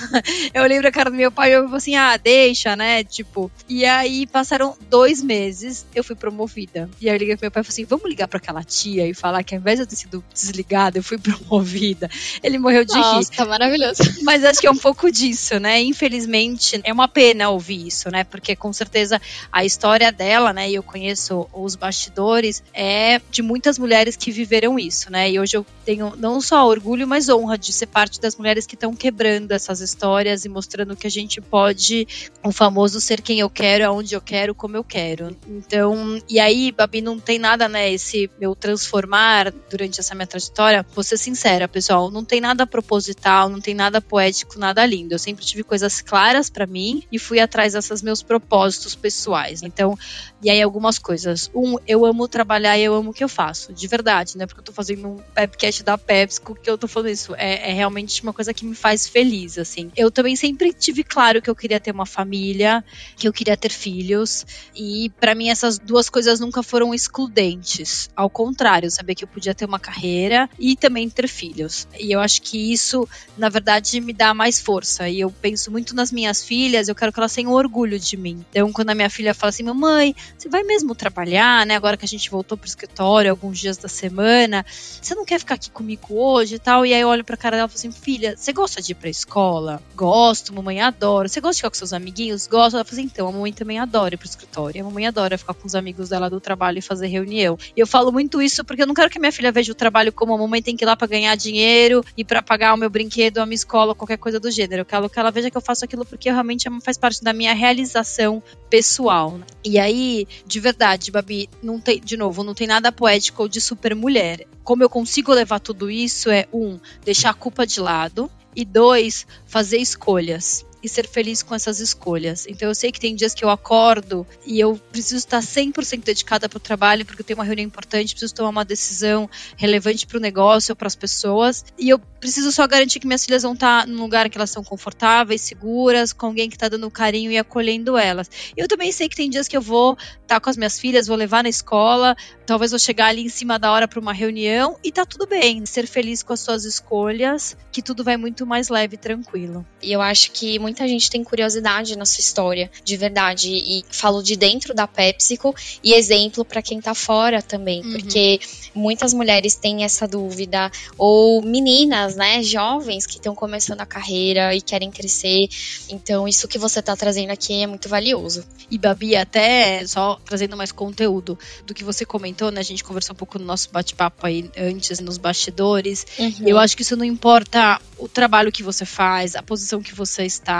eu 0.52 0.64
lembro 0.64 0.88
a 0.88 0.92
cara 0.92 1.10
do 1.10 1.16
meu 1.16 1.30
pai 1.30 1.50
e 1.50 1.54
eu 1.54 1.64
falei 1.64 1.76
assim, 1.76 1.94
ah, 1.94 2.16
deixa, 2.16 2.74
né? 2.74 3.04
Tipo, 3.04 3.50
e 3.68 3.84
aí 3.84 4.26
passaram 4.26 4.76
dois 4.88 5.22
meses, 5.22 5.86
eu 5.94 6.02
fui 6.02 6.16
promovida. 6.16 6.90
E 7.00 7.08
aí 7.08 7.14
eu 7.14 7.18
liguei 7.18 7.36
pro 7.36 7.44
meu 7.44 7.50
pai 7.50 7.62
e 7.62 7.64
falei 7.64 7.74
assim, 7.74 7.84
vamos 7.84 8.08
ligar 8.08 8.26
pra 8.26 8.38
aquela 8.38 8.64
tia 8.64 9.06
e 9.06 9.14
falar 9.14 9.44
que 9.44 9.54
ao 9.54 9.60
invés 9.60 9.78
de 9.78 9.84
eu 9.84 9.86
ter 9.86 9.96
sido 9.96 10.24
desligada, 10.32 10.98
eu 10.98 11.02
fui 11.02 11.16
promovida. 11.18 12.10
Ele 12.42 12.58
morreu 12.58 12.84
de 12.84 12.94
Nossa, 12.94 13.30
rir. 13.30 13.36
tá 13.36 13.44
maravilhoso. 13.44 14.02
Mas 14.22 14.44
acho 14.44 14.60
que 14.60 14.66
é 14.66 14.70
um 14.70 14.76
pouco 14.76 15.10
disso, 15.10 15.58
né? 15.60 15.80
Infelizmente, 15.80 16.80
é 16.82 16.92
uma 16.92 17.06
pena 17.06 17.50
ouvir 17.50 17.86
isso, 17.86 18.10
né? 18.10 18.24
Porque 18.24 18.56
com 18.56 18.72
certeza 18.72 19.20
a 19.52 19.64
história 19.64 20.10
dela, 20.10 20.52
né? 20.52 20.68
E 20.68 20.74
eu 20.74 20.82
conheço 20.82 21.48
os 21.52 21.76
bastidores, 21.76 22.62
é 22.74 23.20
de 23.30 23.42
muitas 23.42 23.78
mulheres 23.78 24.16
que 24.16 24.30
viveram 24.30 24.78
isso, 24.78 25.10
né? 25.10 25.30
E 25.30 25.38
hoje 25.38 25.56
eu 25.56 25.59
tenho 25.84 26.14
não 26.16 26.40
só 26.40 26.66
orgulho, 26.66 27.06
mas 27.06 27.28
honra 27.28 27.56
de 27.56 27.72
ser 27.72 27.86
parte 27.86 28.20
das 28.20 28.36
mulheres 28.36 28.66
que 28.66 28.74
estão 28.74 28.94
quebrando 28.94 29.52
essas 29.52 29.80
histórias 29.80 30.44
e 30.44 30.48
mostrando 30.48 30.96
que 30.96 31.06
a 31.06 31.10
gente 31.10 31.40
pode, 31.40 32.06
o 32.44 32.52
famoso 32.52 33.00
ser 33.00 33.20
quem 33.20 33.40
eu 33.40 33.50
quero, 33.50 33.86
aonde 33.86 34.14
eu 34.14 34.20
quero, 34.20 34.54
como 34.54 34.76
eu 34.76 34.84
quero. 34.84 35.36
Então, 35.48 36.20
e 36.28 36.38
aí, 36.38 36.72
Babi, 36.72 37.00
não 37.00 37.18
tem 37.18 37.38
nada, 37.38 37.68
né? 37.68 37.92
Esse 37.92 38.30
meu 38.38 38.54
transformar 38.54 39.52
durante 39.70 40.00
essa 40.00 40.14
minha 40.14 40.26
trajetória, 40.26 40.86
vou 40.94 41.02
ser 41.02 41.16
sincera, 41.16 41.66
pessoal, 41.66 42.10
não 42.10 42.24
tem 42.24 42.40
nada 42.40 42.66
proposital, 42.66 43.48
não 43.48 43.60
tem 43.60 43.74
nada 43.74 44.00
poético, 44.00 44.58
nada 44.58 44.84
lindo. 44.84 45.14
Eu 45.14 45.18
sempre 45.18 45.44
tive 45.44 45.62
coisas 45.62 46.00
claras 46.00 46.50
para 46.50 46.66
mim 46.66 47.02
e 47.10 47.18
fui 47.18 47.40
atrás 47.40 47.72
desses 47.72 48.02
meus 48.02 48.22
propósitos 48.22 48.94
pessoais. 48.94 49.62
Então, 49.62 49.98
e 50.42 50.50
aí 50.50 50.62
algumas 50.62 50.98
coisas. 50.98 51.50
Um, 51.54 51.76
eu 51.86 52.04
amo 52.04 52.28
trabalhar 52.28 52.78
e 52.78 52.84
eu 52.84 52.94
amo 52.94 53.10
o 53.10 53.14
que 53.14 53.24
eu 53.24 53.28
faço, 53.28 53.72
de 53.72 53.86
verdade, 53.86 54.36
né? 54.36 54.46
Porque 54.46 54.60
eu 54.60 54.64
tô 54.64 54.72
fazendo 54.72 55.08
um 55.08 55.16
webcast 55.50 55.82
da 55.82 55.98
PepsiCo 55.98 56.54
que 56.54 56.70
eu 56.70 56.78
tô 56.78 56.86
falando 56.86 57.10
isso. 57.10 57.34
É, 57.34 57.70
é 57.70 57.72
realmente 57.72 58.22
uma 58.22 58.32
coisa 58.32 58.54
que 58.54 58.64
me 58.64 58.74
faz 58.74 59.06
feliz, 59.06 59.58
assim. 59.58 59.90
Eu 59.96 60.10
também 60.10 60.36
sempre 60.36 60.72
tive 60.72 61.02
claro 61.02 61.42
que 61.42 61.50
eu 61.50 61.56
queria 61.56 61.80
ter 61.80 61.90
uma 61.90 62.06
família, 62.06 62.84
que 63.16 63.26
eu 63.26 63.32
queria 63.32 63.56
ter 63.56 63.70
filhos. 63.70 64.46
E 64.74 65.10
para 65.20 65.34
mim 65.34 65.48
essas 65.48 65.78
duas 65.78 66.08
coisas 66.08 66.38
nunca 66.38 66.62
foram 66.62 66.94
excludentes. 66.94 68.08
Ao 68.14 68.30
contrário, 68.30 68.90
saber 68.90 69.14
que 69.14 69.24
eu 69.24 69.28
podia 69.28 69.54
ter 69.54 69.64
uma 69.64 69.78
carreira 69.78 70.48
e 70.58 70.76
também 70.76 71.08
ter 71.10 71.28
filhos. 71.28 71.86
E 71.98 72.12
eu 72.12 72.20
acho 72.20 72.42
que 72.42 72.72
isso, 72.72 73.08
na 73.36 73.48
verdade, 73.48 74.00
me 74.00 74.12
dá 74.12 74.32
mais 74.32 74.60
força. 74.60 75.08
E 75.08 75.20
eu 75.20 75.30
penso 75.30 75.70
muito 75.70 75.94
nas 75.94 76.12
minhas 76.12 76.44
filhas, 76.44 76.88
eu 76.88 76.94
quero 76.94 77.12
que 77.12 77.18
elas 77.18 77.34
tenham 77.34 77.52
orgulho 77.52 77.98
de 77.98 78.16
mim. 78.16 78.44
Então, 78.50 78.72
quando 78.72 78.90
a 78.90 78.94
minha 78.94 79.10
filha 79.10 79.34
fala 79.34 79.50
assim, 79.50 79.62
mamãe, 79.62 80.14
você 80.36 80.48
vai 80.48 80.62
mesmo 80.62 80.94
trabalhar, 80.94 81.66
né? 81.66 81.74
Agora 81.74 81.96
que 81.96 82.04
a 82.04 82.08
gente 82.08 82.30
voltou 82.30 82.56
pro 82.56 82.68
escritório 82.68 83.30
alguns 83.30 83.58
dias 83.58 83.76
da 83.76 83.88
semana, 83.88 84.64
você 85.00 85.14
não 85.14 85.24
quer 85.24 85.39
ficar 85.40 85.54
aqui 85.54 85.70
comigo 85.70 86.06
hoje 86.10 86.54
e 86.54 86.58
tal? 86.58 86.86
E 86.86 86.94
aí 86.94 87.00
eu 87.00 87.08
olho 87.08 87.24
pra 87.24 87.36
cara 87.36 87.56
dela 87.56 87.66
e 87.66 87.70
falo 87.70 87.78
assim, 87.78 87.92
filha, 87.92 88.36
você 88.36 88.52
gosta 88.52 88.80
de 88.80 88.92
ir 88.92 88.94
pra 88.94 89.10
escola? 89.10 89.82
Gosto, 89.94 90.54
mamãe 90.54 90.80
adora. 90.80 91.28
Você 91.28 91.40
gosta 91.40 91.54
de 91.54 91.58
ficar 91.58 91.70
com 91.70 91.76
seus 91.76 91.92
amiguinhos? 91.92 92.46
Gosto. 92.46 92.76
Ela 92.76 92.84
fala 92.84 93.00
assim, 93.00 93.10
então, 93.10 93.28
a 93.28 93.32
mamãe 93.32 93.52
também 93.52 93.78
adora 93.78 94.14
ir 94.14 94.18
pro 94.18 94.28
escritório. 94.28 94.80
A 94.80 94.84
mamãe 94.84 95.06
adora 95.06 95.36
ficar 95.36 95.54
com 95.54 95.66
os 95.66 95.74
amigos 95.74 96.10
dela 96.10 96.30
do 96.30 96.40
trabalho 96.40 96.78
e 96.78 96.82
fazer 96.82 97.06
reunião. 97.08 97.58
E 97.76 97.80
eu 97.80 97.86
falo 97.86 98.12
muito 98.12 98.40
isso 98.40 98.64
porque 98.64 98.82
eu 98.82 98.86
não 98.86 98.94
quero 98.94 99.10
que 99.10 99.18
minha 99.18 99.32
filha 99.32 99.50
veja 99.50 99.72
o 99.72 99.74
trabalho 99.74 100.12
como 100.12 100.34
a 100.34 100.38
mamãe 100.38 100.62
tem 100.62 100.76
que 100.76 100.84
ir 100.84 100.86
lá 100.86 100.96
pra 100.96 101.06
ganhar 101.06 101.34
dinheiro 101.36 102.04
e 102.16 102.24
para 102.24 102.42
pagar 102.42 102.74
o 102.74 102.76
meu 102.76 102.90
brinquedo, 102.90 103.38
a 103.38 103.46
minha 103.46 103.54
escola, 103.54 103.94
qualquer 103.94 104.18
coisa 104.18 104.38
do 104.38 104.50
gênero. 104.50 104.82
Eu 104.82 104.86
quero 104.86 105.08
que 105.08 105.18
ela 105.18 105.30
veja 105.30 105.50
que 105.50 105.56
eu 105.56 105.62
faço 105.62 105.84
aquilo 105.84 106.04
porque 106.04 106.30
realmente 106.30 106.68
faz 106.82 106.96
parte 106.96 107.22
da 107.22 107.32
minha 107.32 107.54
realização 107.54 108.42
pessoal. 108.68 109.38
Né? 109.38 109.46
E 109.64 109.78
aí, 109.78 110.26
de 110.46 110.60
verdade, 110.60 111.10
Babi, 111.10 111.48
não 111.62 111.80
tem, 111.80 112.00
de 112.00 112.16
novo, 112.16 112.44
não 112.44 112.54
tem 112.54 112.66
nada 112.66 112.92
poético 112.92 113.42
ou 113.42 113.48
de 113.48 113.60
super 113.60 113.94
mulher. 113.94 114.46
Como 114.62 114.82
eu 114.82 114.88
consigo 114.88 115.29
levar 115.34 115.60
tudo 115.60 115.90
isso 115.90 116.30
é 116.30 116.46
um, 116.52 116.78
deixar 117.04 117.30
a 117.30 117.34
culpa 117.34 117.66
de 117.66 117.80
lado 117.80 118.30
e 118.54 118.64
dois, 118.64 119.26
fazer 119.46 119.78
escolhas 119.78 120.64
e 120.82 120.88
ser 120.88 121.06
feliz 121.06 121.42
com 121.42 121.54
essas 121.54 121.80
escolhas. 121.80 122.46
Então 122.46 122.68
eu 122.68 122.74
sei 122.74 122.90
que 122.92 123.00
tem 123.00 123.14
dias 123.14 123.34
que 123.34 123.44
eu 123.44 123.50
acordo 123.50 124.26
e 124.46 124.58
eu 124.58 124.80
preciso 124.90 125.16
estar 125.16 125.40
100% 125.40 126.04
dedicada 126.04 126.48
para 126.48 126.56
o 126.56 126.60
trabalho 126.60 127.04
porque 127.04 127.22
eu 127.22 127.26
tenho 127.26 127.38
uma 127.38 127.44
reunião 127.44 127.66
importante, 127.66 128.12
preciso 128.12 128.34
tomar 128.34 128.50
uma 128.50 128.64
decisão 128.64 129.28
relevante 129.56 130.06
para 130.06 130.18
o 130.18 130.20
negócio 130.20 130.72
ou 130.72 130.76
para 130.76 130.86
as 130.86 130.96
pessoas 130.96 131.64
e 131.78 131.88
eu 131.88 131.98
preciso 131.98 132.52
só 132.52 132.66
garantir 132.66 133.00
que 133.00 133.06
minhas 133.06 133.24
filhas 133.24 133.42
vão 133.42 133.54
estar 133.54 133.86
num 133.86 134.02
lugar 134.02 134.28
que 134.28 134.36
elas 134.36 134.50
são 134.50 134.62
confortáveis, 134.62 135.40
seguras, 135.40 136.12
com 136.12 136.26
alguém 136.26 136.48
que 136.48 136.56
está 136.56 136.68
dando 136.68 136.90
carinho 136.90 137.32
e 137.32 137.38
acolhendo 137.38 137.96
elas. 137.96 138.30
Eu 138.56 138.68
também 138.68 138.92
sei 138.92 139.08
que 139.08 139.16
tem 139.16 139.30
dias 139.30 139.48
que 139.48 139.56
eu 139.56 139.62
vou 139.62 139.96
estar 140.22 140.38
com 140.40 140.50
as 140.50 140.56
minhas 140.56 140.78
filhas, 140.78 141.06
vou 141.06 141.16
levar 141.16 141.42
na 141.42 141.48
escola, 141.48 142.14
talvez 142.46 142.70
vou 142.70 142.78
chegar 142.78 143.06
ali 143.06 143.22
em 143.22 143.28
cima 143.28 143.58
da 143.58 143.72
hora 143.72 143.88
para 143.88 143.98
uma 143.98 144.12
reunião 144.12 144.76
e 144.84 144.92
tá 144.92 145.06
tudo 145.06 145.26
bem. 145.26 145.64
Ser 145.64 145.86
feliz 145.86 146.22
com 146.22 146.32
as 146.32 146.40
suas 146.40 146.64
escolhas, 146.64 147.56
que 147.72 147.82
tudo 147.82 148.04
vai 148.04 148.16
muito 148.16 148.46
mais 148.46 148.68
leve 148.68 148.94
e 148.94 148.98
tranquilo. 148.98 149.66
E 149.82 149.92
eu 149.92 150.00
acho 150.00 150.30
que 150.32 150.58
muita 150.70 150.86
gente 150.86 151.10
tem 151.10 151.24
curiosidade 151.24 151.98
na 151.98 152.06
sua 152.06 152.20
história, 152.20 152.70
de 152.84 152.96
verdade. 152.96 153.50
E 153.50 153.84
falo 153.90 154.22
de 154.22 154.36
dentro 154.36 154.72
da 154.72 154.86
PepsiCo 154.86 155.52
e 155.82 155.92
exemplo 155.92 156.44
para 156.44 156.62
quem 156.62 156.80
tá 156.80 156.94
fora 156.94 157.42
também, 157.42 157.82
uhum. 157.82 157.92
porque 157.92 158.40
muitas 158.72 159.12
mulheres 159.12 159.56
têm 159.56 159.82
essa 159.82 160.06
dúvida, 160.06 160.70
ou 160.96 161.42
meninas, 161.42 162.14
né, 162.14 162.40
jovens 162.42 163.04
que 163.04 163.16
estão 163.16 163.34
começando 163.34 163.80
a 163.80 163.86
carreira 163.86 164.54
e 164.54 164.60
querem 164.60 164.92
crescer. 164.92 165.48
Então, 165.88 166.28
isso 166.28 166.46
que 166.46 166.58
você 166.58 166.80
tá 166.80 166.94
trazendo 166.94 167.30
aqui 167.30 167.62
é 167.62 167.66
muito 167.66 167.88
valioso. 167.88 168.44
E 168.70 168.78
Babi, 168.78 169.16
até 169.16 169.84
só 169.86 170.20
trazendo 170.24 170.56
mais 170.56 170.70
conteúdo 170.70 171.36
do 171.66 171.74
que 171.74 171.82
você 171.82 172.04
comentou, 172.04 172.52
né? 172.52 172.60
A 172.60 172.64
gente 172.64 172.84
conversou 172.84 173.12
um 173.14 173.16
pouco 173.16 173.40
no 173.40 173.44
nosso 173.44 173.70
bate-papo 173.72 174.24
aí 174.24 174.48
antes, 174.56 175.00
nos 175.00 175.18
bastidores. 175.18 176.06
Uhum. 176.16 176.46
Eu 176.46 176.58
acho 176.58 176.76
que 176.76 176.82
isso 176.82 176.96
não 176.96 177.04
importa 177.04 177.80
o 177.98 178.08
trabalho 178.08 178.52
que 178.52 178.62
você 178.62 178.84
faz, 178.84 179.34
a 179.34 179.42
posição 179.42 179.82
que 179.82 179.94
você 179.94 180.24
está. 180.24 180.59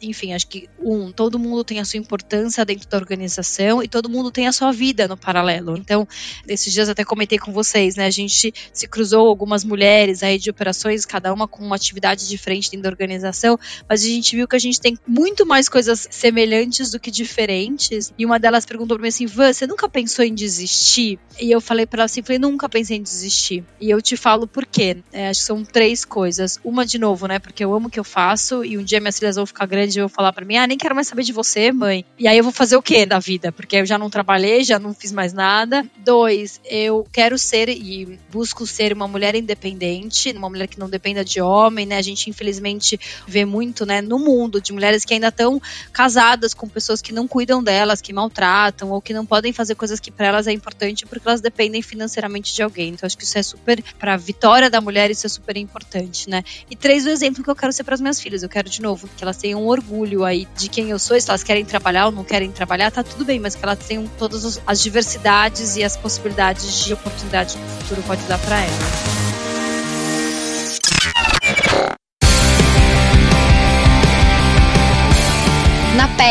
Enfim, 0.00 0.32
acho 0.32 0.46
que, 0.46 0.68
um, 0.80 1.12
todo 1.12 1.38
mundo 1.38 1.64
tem 1.64 1.80
a 1.80 1.84
sua 1.84 1.98
importância 1.98 2.64
dentro 2.64 2.88
da 2.88 2.96
organização 2.96 3.82
e 3.82 3.88
todo 3.88 4.08
mundo 4.08 4.30
tem 4.30 4.46
a 4.46 4.52
sua 4.52 4.72
vida 4.72 5.06
no 5.08 5.16
paralelo. 5.16 5.76
Então, 5.76 6.06
esses 6.46 6.72
dias 6.72 6.88
até 6.88 7.04
comentei 7.04 7.38
com 7.38 7.52
vocês, 7.52 7.96
né? 7.96 8.06
A 8.06 8.10
gente 8.10 8.52
se 8.72 8.88
cruzou 8.88 9.28
algumas 9.28 9.64
mulheres 9.64 10.22
aí 10.22 10.38
de 10.38 10.50
operações, 10.50 11.04
cada 11.04 11.32
uma 11.32 11.48
com 11.48 11.64
uma 11.64 11.76
atividade 11.76 12.28
diferente 12.28 12.70
dentro 12.70 12.84
da 12.84 12.90
organização, 12.90 13.58
mas 13.88 14.02
a 14.02 14.06
gente 14.06 14.36
viu 14.36 14.46
que 14.46 14.56
a 14.56 14.58
gente 14.58 14.80
tem 14.80 14.98
muito 15.06 15.46
mais 15.46 15.68
coisas 15.68 16.06
semelhantes 16.10 16.90
do 16.90 17.00
que 17.00 17.10
diferentes. 17.10 18.12
E 18.18 18.24
uma 18.24 18.38
delas 18.38 18.66
perguntou 18.66 18.96
para 18.96 19.02
mim 19.02 19.08
assim: 19.08 19.26
Van, 19.26 19.52
você 19.52 19.66
nunca 19.66 19.88
pensou 19.88 20.24
em 20.24 20.34
desistir? 20.34 21.18
E 21.40 21.50
eu 21.50 21.60
falei 21.60 21.86
para 21.86 22.00
ela 22.00 22.04
assim: 22.06 22.22
falei, 22.22 22.38
nunca 22.38 22.68
pensei 22.68 22.96
em 22.96 23.02
desistir. 23.02 23.64
E 23.80 23.90
eu 23.90 24.00
te 24.00 24.16
falo 24.16 24.46
por 24.46 24.66
quê. 24.66 24.98
É, 25.12 25.28
acho 25.28 25.40
que 25.40 25.46
são 25.46 25.64
três 25.64 26.04
coisas. 26.04 26.58
Uma, 26.64 26.84
de 26.84 26.98
novo, 26.98 27.26
né? 27.26 27.38
Porque 27.38 27.64
eu 27.64 27.74
amo 27.74 27.88
o 27.88 27.90
que 27.90 28.00
eu 28.00 28.04
faço 28.04 28.64
e 28.64 28.76
um 28.76 28.82
dia 28.82 29.00
minhas 29.00 29.18
filhas 29.18 29.36
vão 29.38 29.46
ficar 29.46 29.66
grandes 29.66 29.96
e 29.96 30.00
vão 30.00 30.08
falar 30.08 30.32
para 30.32 30.44
mim: 30.44 30.56
ah, 30.56 30.66
nem 30.66 30.76
quero 30.78 30.94
mais 30.94 31.08
saber 31.08 31.22
de 31.22 31.32
você, 31.32 31.72
mãe. 31.72 32.04
E 32.18 32.28
aí 32.28 32.36
eu 32.36 32.44
vou 32.44 32.52
fazer 32.52 32.76
o 32.76 32.82
quê 32.82 33.06
da 33.06 33.18
vida? 33.18 33.50
Porque 33.50 33.76
eu 33.76 33.86
já 33.86 33.98
não 33.98 34.10
trabalhei, 34.10 34.62
já 34.64 34.78
não 34.78 34.92
fiz 34.92 35.12
mais 35.12 35.32
nada. 35.32 35.84
Dois, 36.04 36.60
eu 36.64 37.06
quero 37.12 37.38
ser 37.38 37.68
e 37.68 38.18
busco 38.30 38.66
ser 38.66 38.92
uma 38.92 39.08
mulher 39.08 39.34
independente, 39.34 40.30
uma 40.32 40.48
mulher 40.48 40.68
que 40.68 40.78
não 40.78 40.88
dependa 40.88 41.24
de 41.24 41.40
homem, 41.40 41.86
né? 41.86 41.96
A 41.96 42.02
gente 42.02 42.30
infelizmente 42.30 42.98
vê 43.26 43.44
muito, 43.44 43.86
né, 43.86 44.00
no 44.00 44.18
mundo 44.18 44.60
de 44.60 44.72
mulheres 44.72 45.04
que 45.04 45.14
ainda 45.14 45.28
estão 45.28 45.60
casadas 45.92 46.54
com 46.54 46.68
pessoas 46.68 47.00
que 47.00 47.12
não 47.12 47.26
cuidam 47.26 47.62
delas, 47.62 48.00
que 48.00 48.12
maltratam 48.12 48.90
ou 48.90 49.00
que 49.00 49.12
não 49.12 49.24
podem 49.24 49.52
fazer 49.52 49.74
coisas 49.74 50.00
que 50.00 50.10
para 50.10 50.26
elas 50.26 50.46
é 50.46 50.52
importante 50.52 51.06
porque 51.06 51.26
elas 51.26 51.40
dependem 51.40 51.82
financeiramente 51.82 52.54
de 52.54 52.62
alguém. 52.62 52.90
Então 52.90 53.06
acho 53.06 53.16
que 53.16 53.24
isso 53.24 53.38
é 53.38 53.42
super 53.42 53.82
para 53.98 54.14
a 54.14 54.16
vitória 54.16 54.70
da 54.70 54.80
mulher, 54.80 55.10
isso 55.10 55.26
é 55.26 55.30
super 55.30 55.56
importante, 55.56 56.28
né? 56.28 56.42
E 56.70 56.76
três 56.76 57.06
o 57.06 57.08
exemplo 57.08 57.42
que 57.42 57.50
eu 57.50 57.56
quero 57.56 57.72
ser 57.72 57.84
para 57.84 57.94
as 57.94 58.00
minhas 58.00 58.20
filhas. 58.20 58.42
Eu 58.42 58.48
quero 58.48 58.68
de 58.68 58.82
novo 58.82 59.08
que 59.16 59.24
elas 59.28 59.36
tenham 59.36 59.66
orgulho 59.66 60.24
aí 60.24 60.48
de 60.56 60.68
quem 60.68 60.90
eu 60.90 60.98
sou, 60.98 61.20
se 61.20 61.28
elas 61.28 61.42
querem 61.42 61.64
trabalhar 61.64 62.06
ou 62.06 62.12
não 62.12 62.24
querem 62.24 62.50
trabalhar, 62.50 62.90
tá 62.90 63.02
tudo 63.02 63.24
bem, 63.24 63.38
mas 63.38 63.54
que 63.54 63.64
elas 63.64 63.78
tenham 63.78 64.06
todas 64.18 64.60
as 64.66 64.82
diversidades 64.82 65.76
e 65.76 65.84
as 65.84 65.96
possibilidades 65.96 66.84
de 66.84 66.94
oportunidade 66.94 67.56
que 67.56 67.62
o 67.62 67.82
futuro 67.82 68.02
pode 68.02 68.22
dar 68.22 68.38
para 68.38 68.60
elas. 68.60 69.37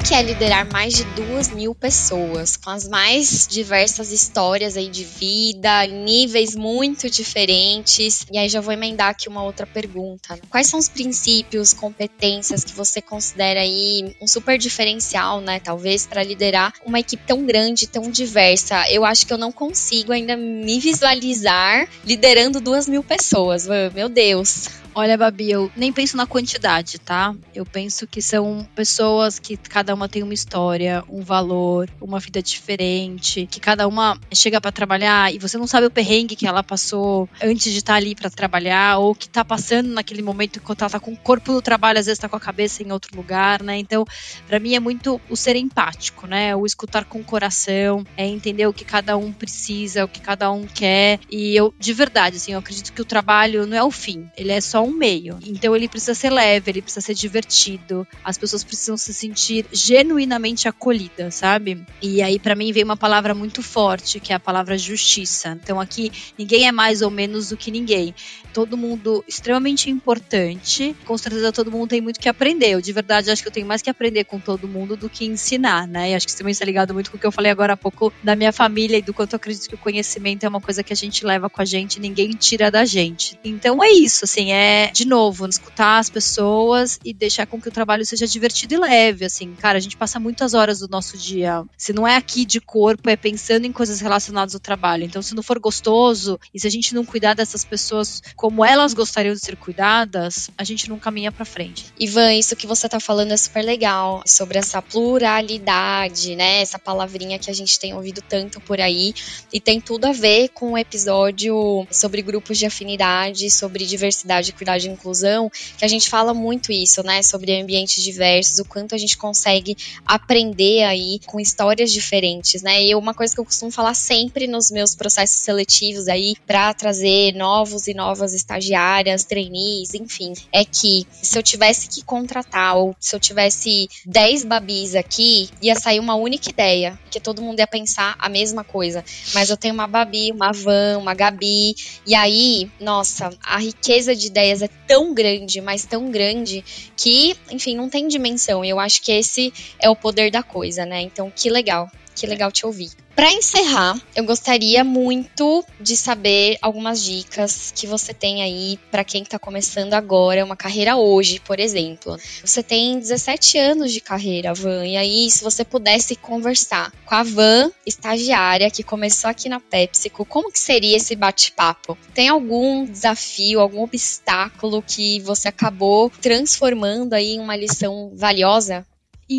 que 0.04 0.14
é 0.14 0.22
liderar 0.22 0.70
mais 0.70 0.94
de 0.94 1.06
duas 1.16 1.48
mil 1.48 1.74
pessoas, 1.74 2.58
com 2.58 2.70
as 2.70 2.90
mais 2.90 3.48
diversas 3.48 4.12
histórias 4.12 4.76
aí 4.76 4.90
de 4.90 5.06
vida, 5.06 5.88
níveis 5.88 6.58
muito 6.58 7.10
diferentes? 7.10 8.26
E 8.30 8.38
aí 8.38 8.50
já 8.50 8.60
vou 8.60 8.74
emendar 8.74 9.12
aqui 9.12 9.30
uma 9.30 9.42
outra 9.44 9.66
pergunta. 9.66 10.38
Quais 10.50 10.68
são 10.68 10.78
os 10.78 10.90
princípios, 10.90 11.72
competências 11.72 12.66
que 12.66 12.74
você 12.74 13.02
considera 13.02 13.62
aí 13.62 14.14
um 14.22 14.28
super 14.28 14.58
diferencial, 14.58 15.40
né, 15.40 15.62
talvez, 15.62 16.06
para 16.06 16.22
liderar 16.22 16.74
uma 16.86 17.00
equipe 17.00 17.24
tão 17.26 17.46
grande, 17.46 17.88
tão 17.88 18.12
diversa? 18.12 18.84
Eu 18.90 19.06
acho 19.06 19.26
que 19.26 19.32
eu 19.32 19.38
não 19.38 19.54
consigo 19.54 20.12
ainda 20.12 20.36
me 20.36 20.82
visualizar 20.82 21.88
liderando 22.04 22.60
duas 22.60 22.90
mil 22.90 23.04
pessoas, 23.04 23.68
meu 23.94 24.10
Deus. 24.10 24.83
Olha, 24.96 25.18
Babi, 25.18 25.50
eu 25.50 25.72
nem 25.76 25.92
penso 25.92 26.16
na 26.16 26.28
quantidade, 26.28 27.00
tá? 27.00 27.36
Eu 27.54 27.66
penso 27.66 28.06
que 28.06 28.22
são 28.22 28.68
pessoas 28.76 29.40
que 29.40 29.58
cada 29.58 29.92
uma 29.94 30.08
tem 30.08 30.22
uma 30.22 30.36
história, 30.36 31.04
um 31.10 31.22
valor, 31.22 31.90
uma 32.00 32.20
vida 32.20 32.44
diferente, 32.44 33.48
que 33.50 33.60
cada 33.60 33.88
uma 33.88 34.20
chega 34.32 34.62
para 34.62 34.72
trabalhar 34.72 35.34
e 35.34 35.40
você 35.40 35.58
não 35.58 35.66
sabe 35.66 35.88
o 35.88 35.92
perrengue 35.92 36.36
que 36.36 36.46
ela 36.46 36.62
passou 36.62 37.28
antes 37.42 37.72
de 37.72 37.80
estar 37.80 37.94
tá 37.94 37.98
ali 37.98 38.14
para 38.14 38.30
trabalhar 38.30 39.00
ou 39.00 39.16
que 39.16 39.28
tá 39.28 39.44
passando 39.44 39.90
naquele 39.90 40.22
momento 40.22 40.58
enquanto 40.58 40.82
ela 40.82 40.92
tá 40.92 41.00
com 41.00 41.14
o 41.14 41.18
corpo 41.18 41.52
do 41.54 41.62
trabalho, 41.62 41.98
às 41.98 42.06
vezes 42.06 42.20
tá 42.20 42.30
com 42.30 42.36
a 42.36 42.40
cabeça 42.40 42.84
em 42.84 42.92
outro 42.92 43.16
lugar, 43.16 43.64
né? 43.64 43.78
Então, 43.78 44.06
para 44.48 44.60
mim 44.60 44.76
é 44.76 44.80
muito 44.80 45.20
o 45.28 45.36
ser 45.36 45.56
empático, 45.56 46.28
né? 46.28 46.56
O 46.56 46.68
escutar 46.68 47.06
com 47.06 47.20
o 47.20 47.24
coração, 47.24 48.06
é 48.16 48.28
entender 48.28 48.68
o 48.68 48.74
que 48.74 48.86
cada 48.86 49.18
um 49.18 49.34
precisa, 49.34 50.06
o 50.06 50.08
que 50.08 50.22
cada 50.22 50.52
um 50.52 50.68
quer. 50.68 51.20
E 51.32 51.56
eu, 51.56 51.74
de 51.80 51.94
verdade, 51.94 52.38
assim, 52.38 52.54
eu 52.54 52.60
acredito 52.60 52.94
que 52.94 53.02
o 53.02 53.06
trabalho 53.06 53.66
não 53.66 53.76
é 53.76 53.84
o 53.84 53.90
fim, 53.90 54.30
ele 54.38 54.52
é 54.52 54.62
só 54.62 54.83
um 54.84 54.92
meio. 54.92 55.38
Então 55.46 55.76
ele 55.76 55.88
precisa 55.88 56.14
ser 56.14 56.30
leve, 56.30 56.72
ele 56.72 56.82
precisa 56.82 57.06
ser 57.06 57.14
divertido. 57.14 58.08
As 58.24 58.38
pessoas 58.38 58.64
precisam 58.64 58.98
se 58.98 59.14
sentir 59.14 59.66
genuinamente 59.72 60.68
acolhidas, 60.68 61.36
sabe? 61.36 61.84
E 62.02 62.22
aí 62.22 62.40
para 62.40 62.56
mim 62.56 62.72
veio 62.72 62.86
uma 62.86 62.98
palavra 62.98 63.34
muito 63.34 63.62
forte, 63.62 64.20
que 64.20 64.32
é 64.32 64.36
a 64.36 64.40
palavra 64.40 64.78
justiça. 64.78 65.58
Então 65.62 65.80
aqui 65.80 66.12
ninguém 66.38 66.68
é 66.68 66.72
mais 66.72 67.02
ou 67.02 67.10
menos 67.10 67.50
do 67.50 67.58
que 67.58 67.72
ninguém. 67.72 68.14
Todo 68.54 68.78
mundo 68.78 69.24
extremamente 69.28 69.90
importante. 69.90 70.96
Com 71.06 71.18
certeza 71.18 71.52
todo 71.52 71.72
mundo 71.72 71.90
tem 71.90 72.02
muito 72.02 72.20
que 72.20 72.30
aprender. 72.30 72.72
Eu 72.72 72.82
de 72.82 72.92
verdade 72.92 73.32
acho 73.32 73.42
que 73.42 73.48
eu 73.48 73.54
tenho 73.54 73.68
mais 73.68 73.82
que 73.82 73.90
aprender 73.90 74.24
com 74.26 74.40
todo 74.40 74.68
mundo 74.68 74.96
do 74.96 75.10
que 75.10 75.26
ensinar, 75.26 75.88
né? 75.88 76.12
E 76.12 76.16
acho 76.16 76.26
que 76.26 76.30
isso 76.30 76.38
também 76.38 76.52
está 76.52 76.66
ligado 76.66 76.94
muito 76.94 77.10
com 77.10 77.18
o 77.18 77.20
que 77.20 77.26
eu 77.26 77.32
falei 77.32 77.52
agora 77.52 77.74
há 77.74 77.78
pouco 77.78 78.14
da 78.24 78.36
minha 78.36 78.52
família 78.52 78.98
e 78.98 79.02
do 79.02 79.14
quanto 79.14 79.34
eu 79.34 79.38
acredito 79.38 79.68
que 79.70 79.76
o 79.76 79.78
conhecimento 79.78 80.46
é 80.46 80.50
uma 80.50 80.62
coisa 80.62 80.84
que 80.84 80.94
a 80.94 80.96
gente 80.96 81.26
leva 81.26 81.50
com 81.50 81.62
a 81.62 81.66
gente, 81.66 82.00
ninguém 82.00 82.32
tira 82.32 82.70
da 82.70 82.86
gente. 82.86 83.40
Então 83.44 83.84
é 83.84 83.90
isso, 83.90 84.26
assim, 84.26 84.52
é 84.52 84.73
é, 84.74 84.88
de 84.92 85.06
novo, 85.06 85.46
escutar 85.48 86.00
as 86.00 86.10
pessoas 86.10 87.00
e 87.06 87.14
deixar 87.14 87.46
com 87.46 87.62
que 87.62 87.68
o 87.68 87.72
trabalho 87.72 88.04
seja 88.04 88.26
divertido 88.26 88.74
e 88.74 88.78
leve, 88.80 89.24
assim. 89.24 89.54
Cara, 89.54 89.78
a 89.78 89.82
gente 89.82 89.96
passa 89.96 90.20
muitas 90.20 90.56
horas 90.56 90.80
do 90.80 90.88
nosso 90.88 91.16
dia. 91.16 91.64
Se 91.78 91.94
não 91.94 92.08
é 92.08 92.16
aqui 92.16 92.44
de 92.44 92.60
corpo, 92.60 93.08
é 93.08 93.16
pensando 93.16 93.66
em 93.66 93.72
coisas 93.72 94.00
relacionadas 94.00 94.56
ao 94.56 94.60
trabalho. 94.60 95.04
Então, 95.04 95.22
se 95.22 95.36
não 95.36 95.44
for 95.44 95.60
gostoso 95.60 96.40
e 96.52 96.60
se 96.60 96.66
a 96.66 96.72
gente 96.72 96.96
não 96.96 97.06
cuidar 97.06 97.36
dessas 97.36 97.64
pessoas 97.64 98.24
como 98.36 98.66
elas 98.66 98.96
gostariam 98.96 99.36
de 99.36 99.42
ser 99.42 99.56
cuidadas, 99.56 100.50
a 100.58 100.64
gente 100.64 100.90
não 100.90 100.98
caminha 100.98 101.32
para 101.32 101.46
frente. 101.46 101.86
Ivan, 102.00 102.34
isso 102.34 102.56
que 102.56 102.66
você 102.66 102.90
tá 102.90 103.00
falando 103.00 103.32
é 103.32 103.38
super 103.38 103.64
legal 103.64 104.24
sobre 104.26 104.58
essa 104.58 104.82
pluralidade, 104.82 106.36
né? 106.36 106.62
Essa 106.62 106.80
palavrinha 106.80 107.38
que 107.38 107.52
a 107.52 107.54
gente 107.54 107.80
tem 107.80 107.94
ouvido 107.94 108.24
tanto 108.28 108.60
por 108.60 108.82
aí 108.82 109.14
e 109.52 109.60
tem 109.60 109.80
tudo 109.80 110.06
a 110.06 110.12
ver 110.12 110.50
com 110.50 110.72
o 110.72 110.78
episódio 110.80 111.86
sobre 111.92 112.24
grupos 112.24 112.58
de 112.58 112.66
afinidade, 112.66 113.52
sobre 113.52 113.86
diversidade 113.86 114.52
equidade 114.64 114.88
e 114.88 114.92
inclusão, 114.92 115.52
que 115.78 115.84
a 115.84 115.88
gente 115.88 116.10
fala 116.10 116.34
muito 116.34 116.72
isso, 116.72 117.04
né, 117.04 117.22
sobre 117.22 117.60
ambientes 117.60 118.02
diversos, 118.02 118.60
o 118.60 118.66
quanto 118.66 118.96
a 118.96 118.98
gente 118.98 119.18
consegue 119.18 119.78
aprender 120.06 120.84
aí 120.84 121.20
com 121.26 121.40
histórias 121.40 121.92
diferentes, 121.92 122.62
né? 122.62 122.84
E 122.84 122.96
uma 122.96 123.14
coisa 123.14 123.34
que 123.34 123.40
eu 123.40 123.46
costumo 123.46 123.72
falar 123.72 123.94
sempre 123.94 124.48
nos 124.48 124.72
meus 124.72 124.96
processos 124.96 125.42
seletivos 125.42 126.08
aí 126.08 126.36
para 126.48 126.74
trazer 126.74 127.34
novos 127.34 127.88
e 127.88 127.94
novas 127.94 128.34
estagiárias, 128.34 129.24
trainees, 129.24 129.94
enfim, 129.94 130.34
é 130.52 130.64
que 130.64 131.06
se 131.22 131.38
eu 131.38 131.44
tivesse 131.44 131.88
que 131.88 132.04
contratar 132.04 132.78
ou 132.78 132.96
se 133.00 133.16
eu 133.16 133.20
tivesse 133.20 133.90
10 134.06 134.46
babis 134.46 134.96
aqui, 134.96 135.50
ia 135.62 135.76
sair 135.76 136.00
uma 136.00 136.16
única 136.16 136.50
ideia, 136.50 136.98
que 137.12 137.20
todo 137.20 137.42
mundo 137.42 137.60
ia 137.60 137.68
pensar 137.68 138.16
a 138.18 138.30
mesma 138.30 138.64
coisa. 138.64 139.04
Mas 139.34 139.50
eu 139.50 139.58
tenho 139.58 139.74
uma 139.74 139.88
Babi, 139.88 140.32
uma 140.32 140.52
Van, 140.52 140.98
uma 140.98 141.14
Gabi, 141.14 141.76
e 142.06 142.16
aí, 142.16 142.70
nossa, 142.80 143.30
a 143.44 143.58
riqueza 143.58 144.16
de 144.16 144.28
ideias 144.28 144.53
é 144.62 144.70
tão 144.88 145.14
grande, 145.14 145.62
mas 145.62 145.86
tão 145.86 146.12
grande, 146.12 146.64
que, 146.96 147.36
enfim, 147.50 147.76
não 147.76 147.90
tem 147.90 148.08
dimensão. 148.08 148.64
E 148.64 148.70
eu 148.70 148.80
acho 148.80 149.02
que 149.02 149.12
esse 149.12 149.54
é 149.80 149.90
o 149.90 149.96
poder 149.96 150.32
da 150.32 150.44
coisa, 150.44 150.86
né? 150.86 151.02
Então, 151.02 151.32
que 151.36 151.50
legal. 151.50 151.90
Que 152.16 152.28
legal 152.28 152.52
te 152.52 152.66
ouvir. 152.66 152.92
Para 153.16 153.32
encerrar, 153.32 153.96
eu 154.16 154.24
gostaria 154.26 154.84
muito 154.84 155.64
de 155.80 155.96
saber 155.96 156.58
algumas 156.60 157.04
dicas 157.04 157.72
que 157.76 157.86
você 157.86 158.12
tem 158.12 158.42
aí 158.42 158.80
para 158.90 159.04
quem 159.04 159.22
está 159.22 159.38
começando 159.38 159.94
agora 159.94 160.44
uma 160.44 160.56
carreira 160.56 160.96
hoje, 160.96 161.40
por 161.40 161.60
exemplo. 161.60 162.18
Você 162.44 162.64
tem 162.64 162.98
17 162.98 163.60
anos 163.60 163.92
de 163.94 164.02
carreira, 164.02 164.54
Van, 164.54 164.84
e 164.88 164.98
aí 164.98 165.30
se 165.30 165.44
você 165.44 165.64
pudesse 165.64 166.16
conversar 166.16 166.92
com 167.06 167.14
a 167.14 167.22
Van, 167.22 167.72
estagiária 167.86 168.72
que 168.72 168.82
começou 168.82 169.30
aqui 169.30 169.48
na 169.48 169.60
PepsiCo, 169.60 170.26
como 170.26 170.52
que 170.52 170.60
seria 170.60 170.98
esse 170.98 171.16
bate-papo? 171.16 171.96
Tem 172.16 172.30
algum 172.30 172.84
desafio, 172.84 173.60
algum 173.60 173.84
obstáculo 173.84 174.82
que 174.82 175.20
você 175.20 175.48
acabou 175.48 176.12
transformando 176.20 177.14
aí 177.14 177.36
em 177.36 177.40
uma 177.40 177.56
lição 177.56 178.12
valiosa? 178.16 178.86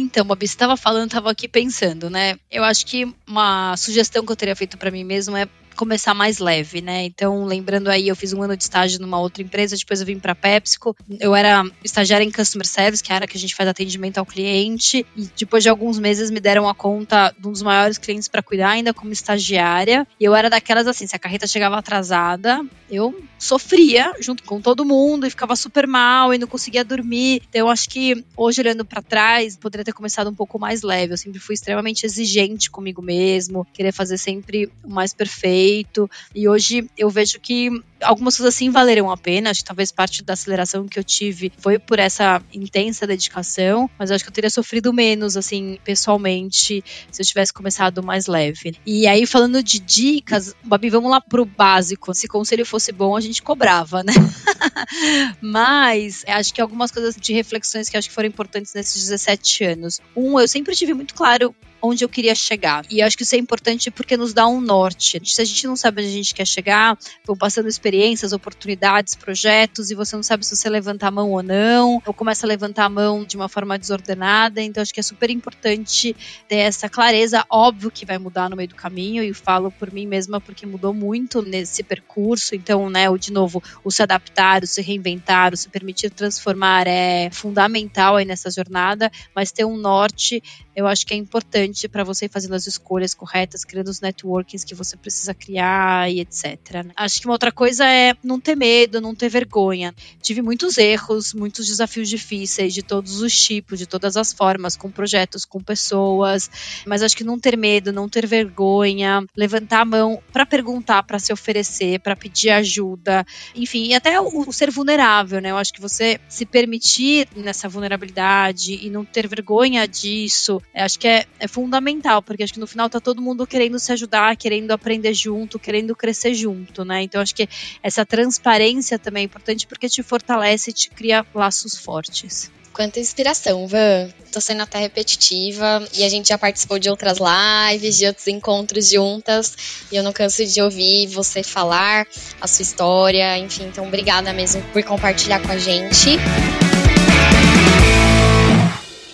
Então, 0.01 0.25
Babi, 0.25 0.47
você 0.47 0.55
estava 0.55 0.77
falando, 0.77 1.07
estava 1.07 1.31
aqui 1.31 1.49
pensando, 1.49 2.11
né? 2.11 2.37
Eu 2.51 2.65
acho 2.65 2.87
que 2.87 3.13
uma 3.27 3.77
sugestão 3.77 4.25
que 4.25 4.33
eu 4.33 4.37
teria 4.37 4.57
feito 4.57 4.77
para 4.77 4.91
mim 4.91 5.05
mesmo 5.05 5.37
é 5.37 5.49
começar 5.75 6.15
mais 6.15 6.39
leve, 6.39 6.81
né? 6.81 7.05
Então, 7.05 7.45
lembrando 7.45 7.89
aí, 7.89 8.09
eu 8.09 8.17
fiz 8.17 8.33
um 8.33 8.43
ano 8.43 8.57
de 8.57 8.63
estágio 8.63 9.01
numa 9.01 9.19
outra 9.19 9.43
empresa, 9.43 9.77
depois 9.77 10.01
eu 10.01 10.07
vim 10.07 10.19
para 10.19 10.35
PepsiCo. 10.35 10.97
Eu 11.21 11.35
era 11.35 11.65
estagiária 11.83 12.25
em 12.25 12.31
Customer 12.31 12.67
Service, 12.67 13.03
que 13.03 13.11
é 13.11 13.15
a 13.15 13.17
área 13.17 13.29
que 13.29 13.37
a 13.37 13.41
gente 13.41 13.55
faz 13.55 13.69
atendimento 13.69 14.19
ao 14.19 14.27
cliente, 14.27 15.07
e 15.17 15.29
depois 15.37 15.63
de 15.63 15.69
alguns 15.69 15.99
meses 15.99 16.31
me 16.31 16.41
deram 16.41 16.69
a 16.69 16.75
conta 16.75 17.35
de 17.39 17.47
um 17.47 17.53
dos 17.53 17.63
maiores 17.63 17.99
clientes 17.99 18.29
para 18.29 18.43
cuidar, 18.43 18.71
ainda 18.71 18.95
como 18.95 19.13
estagiária. 19.13 20.07
E 20.19 20.25
eu 20.25 20.35
era 20.35 20.49
daquelas 20.49 20.87
assim, 20.87 21.07
se 21.07 21.17
a 21.17 21.19
carreta 21.19 21.47
chegava 21.47 21.77
atrasada, 21.77 22.65
eu 22.91 23.19
sofria 23.39 24.13
junto 24.21 24.43
com 24.45 24.61
todo 24.61 24.85
mundo 24.85 25.27
e 25.27 25.31
ficava 25.31 25.57
super 25.57 25.87
mal 25.87 26.33
e 26.33 26.39
não 26.39 26.47
conseguia 26.47 26.85
dormir. 26.85 27.43
Então, 27.49 27.63
eu 27.63 27.69
acho 27.69 27.89
que 27.89 28.25
hoje 28.37 28.61
olhando 28.61 28.85
para 28.85 29.03
trás, 29.03 29.57
poderia 29.57 29.85
ter 29.85 29.93
começado 29.93 30.31
um 30.31 30.35
pouco 30.35 30.59
mais 30.59 30.83
leve. 30.83 31.13
Eu 31.13 31.19
sempre 31.19 31.41
fui 31.41 31.55
extremamente 31.55 32.05
exigente 32.05 32.71
comigo 32.71 33.03
mesmo, 33.03 33.67
querer 33.73 33.93
fazer 33.93 34.19
sempre 34.19 34.71
o 34.83 34.91
mais 34.91 35.13
perfeito 35.13 35.64
feito. 35.65 36.11
E 36.35 36.47
hoje 36.47 36.89
eu 36.97 37.09
vejo 37.09 37.41
que 37.41 37.71
algumas 38.03 38.37
coisas 38.37 38.55
assim 38.55 38.71
valeram 38.71 39.11
a 39.11 39.17
pena. 39.17 39.51
Acho 39.51 39.61
que 39.61 39.67
talvez 39.67 39.91
parte 39.91 40.23
da 40.23 40.35
aceleração 40.35 40.87
que 40.87 40.99
eu 40.99 41.05
tive 41.05 41.51
foi 41.59 41.79
por 41.79 41.99
essa 41.99 42.43
intensa 42.53 43.07
dedicação, 43.07 43.89
mas 43.99 44.11
acho 44.11 44.23
que 44.23 44.29
eu 44.29 44.35
teria 44.35 44.51
sofrido 44.51 44.93
menos, 44.93 45.37
assim, 45.37 45.79
pessoalmente, 45.83 46.85
se 47.11 47.23
eu 47.23 47.27
tivesse 47.27 47.53
começado 47.53 48.03
mais 48.03 48.27
leve. 48.27 48.77
E 48.85 49.07
aí, 49.07 49.27
falando 49.27 49.63
de 49.63 49.79
dicas, 49.79 50.55
Babi, 50.63 50.91
vamos 50.91 51.11
lá 51.11 51.21
pro 51.21 51.47
básico. 51.47 52.15
Se 52.15 52.29
conselho 52.29 52.67
fosse 52.67 52.93
bom, 52.93 53.17
a 53.17 53.21
gente 53.21 53.43
cobrava, 53.43 54.03
né? 54.03 54.13
mas 55.41 56.25
acho 56.27 56.53
que 56.53 56.61
algumas 56.61 56.91
coisas 56.91 57.17
de 57.17 57.33
reflexões 57.33 57.89
que 57.89 57.97
acho 57.97 58.09
que 58.09 58.15
foram 58.15 58.29
importantes 58.29 58.75
nesses 58.75 59.03
17 59.03 59.65
anos. 59.65 60.01
Um, 60.15 60.39
eu 60.39 60.47
sempre 60.47 60.77
tive 60.77 60.93
muito 60.93 61.15
claro 61.15 61.55
onde 61.85 62.03
eu 62.03 62.09
queria 62.09 62.35
chegar. 62.35 62.87
E 62.89 63.03
acho 63.03 63.17
que 63.17 63.23
isso 63.23 63.35
é 63.35 63.39
importante 63.39 63.91
porque 63.91 64.17
nos 64.17 64.33
dá 64.33 64.47
um 64.47 64.61
norte. 64.61 65.21
Se 65.25 65.43
a 65.43 65.45
gente 65.45 65.54
não 65.63 65.77
sabe 65.77 66.03
onde 66.03 66.11
a 66.11 66.15
gente 66.15 66.35
quer 66.35 66.47
chegar, 66.47 66.99
vão 67.25 67.37
passando 67.37 67.69
experiências, 67.69 68.33
oportunidades, 68.33 69.15
projetos, 69.15 69.91
e 69.91 69.95
você 69.95 70.17
não 70.17 70.23
sabe 70.23 70.45
se 70.45 70.57
você 70.57 70.69
levanta 70.69 71.07
a 71.07 71.11
mão 71.11 71.31
ou 71.31 71.43
não, 71.43 72.03
ou 72.05 72.13
começa 72.13 72.47
a 72.47 72.49
levantar 72.49 72.87
a 72.87 72.89
mão 72.91 73.25
de 73.25 73.37
uma 73.37 73.49
forma 73.49 73.79
desordenada. 73.79 74.61
Então, 74.61 74.83
acho 74.83 74.93
que 74.93 75.01
é 75.01 75.03
super 75.03 75.31
importante 75.31 76.17
ter 76.49 76.57
essa 76.57 76.89
clareza. 76.89 77.45
Óbvio 77.49 77.91
que 77.91 78.05
vai 78.05 78.19
mudar 78.19 78.51
no 78.51 78.57
meio 78.57 78.69
do 78.69 78.75
caminho, 78.75 79.23
e 79.23 79.33
falo 79.33 79.71
por 79.71 79.93
mim 79.93 80.07
mesma 80.07 80.41
porque 80.41 80.67
mudou 80.67 80.93
muito 80.93 81.43
nesse 81.43 81.83
percurso. 81.83 82.55
Então, 82.55 82.91
né, 82.91 83.09
o, 83.09 83.17
de 83.17 83.33
novo, 83.33 83.63
o 83.85 83.91
se 83.91 84.03
adaptar, 84.03 84.63
o 84.63 84.67
se 84.67 84.83
reinventar, 84.83 85.53
o 85.53 85.57
se 85.57 85.69
permitir 85.69 86.11
transformar 86.11 86.87
é 86.87 87.31
fundamental 87.31 88.17
aí 88.17 88.25
nessa 88.25 88.51
jornada, 88.51 89.11
mas 89.35 89.53
ter 89.53 89.65
um 89.65 89.77
norte 89.77 90.43
eu 90.77 90.89
acho 90.89 91.07
que 91.07 91.15
é 91.15 91.17
importante 91.17 91.89
para 91.89 92.03
você 92.03 92.29
fazendo 92.29 92.55
as 92.55 92.67
escolhas 92.67 93.15
corretas, 93.15 93.65
criando 93.65 93.89
os 93.89 94.01
networkings 94.01 94.65
que 94.65 94.75
você 94.75 94.97
precisa 94.97 95.33
criar 95.45 96.11
e 96.11 96.21
etc. 96.21 96.85
Né? 96.85 96.93
Acho 96.97 97.21
que 97.21 97.27
uma 97.27 97.35
outra 97.35 97.53
coisa 97.53 97.87
é 97.87 98.15
não 98.23 98.41
ter 98.41 98.57
medo, 98.57 99.01
não 99.01 99.15
ter 99.15 99.29
vergonha. 99.29 99.95
Tive 100.23 100.41
muitos 100.41 100.79
erros, 100.79 101.35
muitos 101.35 101.67
desafios 101.67 102.09
difíceis 102.09 102.73
de 102.73 102.83
todos 102.83 103.21
os 103.21 103.39
tipos, 103.39 103.79
de 103.79 103.87
todas 103.87 104.17
as 104.17 104.33
formas, 104.33 104.77
com 104.77 104.91
projetos, 104.91 105.45
com 105.45 105.61
pessoas, 105.61 106.51
mas 106.87 107.03
acho 107.03 107.17
que 107.17 107.25
não 107.25 107.39
ter 107.39 107.57
medo, 107.57 107.93
não 107.93 108.09
ter 108.09 108.27
vergonha, 108.27 109.25
levantar 109.37 109.81
a 109.81 109.85
mão 109.85 110.23
para 110.33 110.47
perguntar, 110.47 111.03
para 111.03 111.19
se 111.19 111.33
oferecer, 111.33 112.01
para 112.01 112.17
pedir 112.17 112.51
ajuda, 112.51 113.27
enfim, 113.55 113.89
e 113.89 113.95
até 113.95 114.21
o, 114.21 114.49
o 114.49 114.53
ser 114.53 114.71
vulnerável, 114.71 115.41
né? 115.41 115.51
Eu 115.51 115.57
acho 115.57 115.73
que 115.73 115.81
você 115.81 116.19
se 116.29 116.47
permitir 116.47 117.29
nessa 117.37 117.69
vulnerabilidade 117.69 118.79
e 118.81 118.91
não 118.91 119.05
ter 119.05 119.27
vergonha 119.27 119.87
disso, 119.87 120.61
acho 120.75 120.99
que 120.99 121.09
é, 121.09 121.27
é 121.39 121.49
fundamental, 121.49 122.23
porque 122.23 122.43
acho 122.43 122.53
que 122.53 122.61
no 122.61 122.67
final 122.67 122.89
tá 122.89 123.01
todo 123.01 123.23
mundo 123.23 123.47
querendo 123.47 123.79
se 123.79 123.93
ajudar, 123.93 124.37
querendo 124.37 124.71
aprender 124.71 125.13
junto, 125.15 125.34
querendo 125.59 125.95
crescer 125.95 126.35
junto, 126.35 126.85
né? 126.85 127.03
Então 127.03 127.21
acho 127.21 127.35
que 127.35 127.49
essa 127.83 128.05
transparência 128.07 128.99
também 128.99 129.23
é 129.23 129.25
importante 129.25 129.67
porque 129.67 129.89
te 129.89 130.03
fortalece 130.03 130.71
e 130.71 130.73
te 130.73 130.91
cria 130.91 131.25
laços 131.35 131.77
fortes. 131.77 132.51
Quanta 132.75 132.99
inspiração, 132.99 133.69
Van. 133.69 134.09
Tô 134.33 134.41
sendo 134.41 134.63
até 134.65 134.81
repetitiva 134.81 135.87
e 135.95 136.03
a 136.03 136.09
gente 136.09 136.31
já 136.31 136.37
participou 136.37 136.77
de 136.77 136.91
outras 136.91 137.19
lives, 137.19 137.97
de 137.97 138.07
outros 138.07 138.27
encontros 138.27 138.91
juntas 138.91 139.57
e 139.93 139.97
eu 139.97 140.03
não 140.03 140.13
canso 140.13 140.45
de 140.45 140.61
ouvir 140.61 141.07
você 141.07 141.45
falar 141.45 142.05
a 142.41 142.49
sua 142.49 142.63
história, 142.63 143.39
enfim, 143.39 143.67
então 143.67 143.87
obrigada 143.87 144.33
mesmo 144.33 144.61
por 144.73 144.83
compartilhar 144.83 145.41
com 145.41 145.53
a 145.53 145.57
gente. 145.57 146.19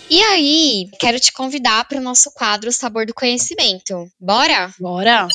E 0.09 0.21
aí, 0.23 0.89
quero 0.99 1.19
te 1.19 1.31
convidar 1.31 1.87
para 1.87 1.99
o 1.99 2.03
nosso 2.03 2.31
quadro 2.31 2.69
Sabor 2.71 3.05
do 3.05 3.13
Conhecimento. 3.13 4.11
Bora? 4.19 4.69
Bora! 4.77 5.27